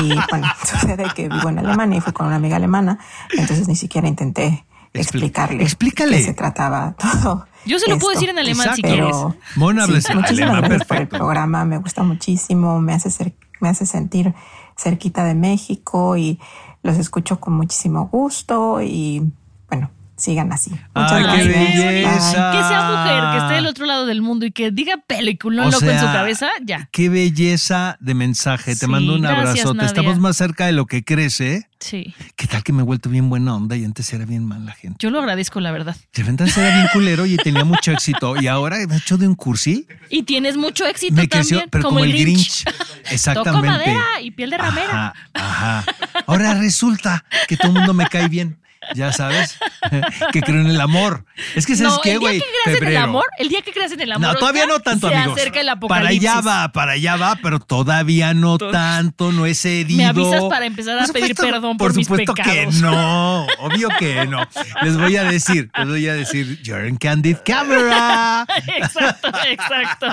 [0.00, 2.98] Y bueno, sucede que vivo en Alemania y fui con una amiga alemana,
[3.32, 6.16] entonces ni siquiera intenté Expli- explicarle explícale.
[6.18, 7.46] qué se trataba todo.
[7.66, 8.20] Yo se lo puedo esto.
[8.20, 8.88] decir en alemán si Exacto.
[8.88, 9.16] quieres.
[9.16, 11.16] Pero Mona habla sí, muchísimas alemán gracias por el perfecto.
[11.16, 14.34] programa, me gusta muchísimo, me hace, cer- me hace sentir
[14.76, 16.38] cerquita de México y
[16.82, 19.32] Los escucho con muchísimo gusto y
[19.70, 19.90] bueno,
[20.24, 20.70] sigan así.
[20.94, 21.46] Muchas qué gracias.
[21.48, 22.50] belleza.
[22.52, 25.84] Que sea mujer, que esté del otro lado del mundo y que diga película loco
[25.84, 26.88] en su cabeza, ya.
[26.92, 28.72] Qué belleza de mensaje.
[28.72, 29.74] Te Sí, mando un gracias, abrazo.
[29.74, 29.86] Nadia.
[29.86, 31.68] Estamos más cerca de lo que crees, ¿eh?
[31.78, 32.14] Sí.
[32.36, 34.96] ¿Qué tal que me he vuelto bien buena onda y antes era bien mala gente?
[35.00, 35.94] Yo lo agradezco, la verdad.
[36.14, 38.40] De repente antes era bien culero y tenía mucho éxito.
[38.40, 39.86] Y ahora me he hecho de un cursi.
[40.08, 42.64] Y tienes mucho éxito Me creció, también, pero como, el Grinch.
[43.10, 43.68] Exactamente.
[43.68, 45.12] madera y piel de ramera.
[45.34, 45.84] Ajá, ajá.
[46.26, 48.58] Ahora resulta que todo el mundo me cae bien.
[48.94, 49.56] Ya sabes,
[50.32, 51.24] que creo en el amor.
[51.54, 52.38] Es que, ¿sabes no, qué, el día güey?
[52.40, 53.00] que creas en el Febrero.
[53.04, 54.28] amor, el día que creas en el amor.
[54.28, 55.38] No, todavía no tanto, se amigos.
[55.38, 56.28] acerca el Para apocalipsis.
[56.30, 59.96] allá va, para allá va, pero todavía no tanto, no he cedido.
[59.98, 62.74] Me avisas para empezar a Por pedir supuesto- perdón por, mis supuesto pecados.
[62.76, 64.46] que no, obvio que no.
[64.82, 68.46] Les voy a decir, les voy a decir, you're in candid camera.
[68.76, 70.06] exacto, exacto.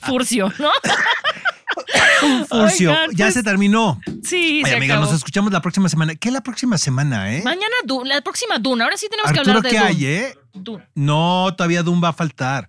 [0.00, 0.70] Furcio, ¿no?
[2.48, 2.90] Furcio.
[2.90, 4.00] Oigan, ya pues, se terminó.
[4.22, 5.06] Sí, Ay, se amiga, acabó.
[5.10, 6.14] nos escuchamos la próxima semana.
[6.14, 7.42] ¿Qué la próxima semana, eh?
[7.44, 8.84] Mañana, Du- la próxima Duna.
[8.84, 9.88] Ahora sí tenemos que hablar de ¿qué Dune.
[9.88, 10.34] hay, eh?
[10.54, 10.84] Dune.
[10.94, 12.68] No, todavía Doom va a faltar.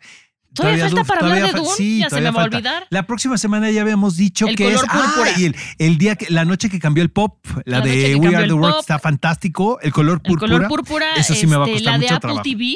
[0.55, 1.69] ¿Todavía falta para hablar de Dune?
[1.75, 2.85] Sí, Ya se me va a olvidar.
[2.91, 5.31] La próxima semana ya habíamos dicho El que es color púrpura.
[5.35, 8.27] Ah, y el, el día que la noche que cambió el pop, la, de We
[8.35, 8.81] Are el the World pop.
[8.81, 10.51] está fantástico, el color El púrpura.
[10.53, 12.43] color púrpura, Eso sí me va a este, costar la de mucho Apple trabajo.
[12.43, 12.75] TV,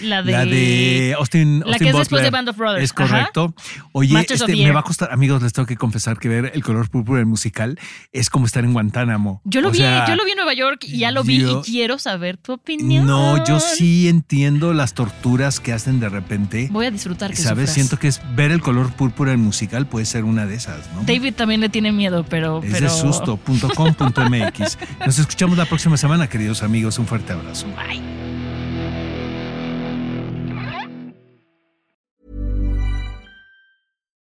[0.00, 2.84] la de, La de Austin, La Austin que es después de Band of Brothers.
[2.84, 3.54] Es correcto.
[3.92, 6.88] Oye, este, me va a costar, amigos, les tengo que confesar que ver el color
[6.90, 7.78] púrpura del musical
[8.12, 9.40] es como estar en Guantánamo.
[9.44, 11.40] Yo lo O vi, sea, yo lo vi en Nueva York y ya lo vi
[11.40, 13.06] yo- y quiero saber tu opinión.
[13.06, 16.68] No, yo sí entiendo las torturas que hacen de repente.
[16.70, 17.70] Voy a disfrutar que ¿Sabes?
[17.70, 17.74] sufras.
[17.74, 21.02] Siento que es ver el color púrpura en musical puede ser una de esas, ¿no?
[21.04, 22.62] David también le tiene miedo, pero...
[22.62, 22.90] es pero...
[22.92, 24.78] de susto.com.mx.
[25.06, 26.98] Nos escuchamos la próxima semana, queridos amigos.
[26.98, 27.66] Un fuerte abrazo.
[27.68, 28.31] Bye.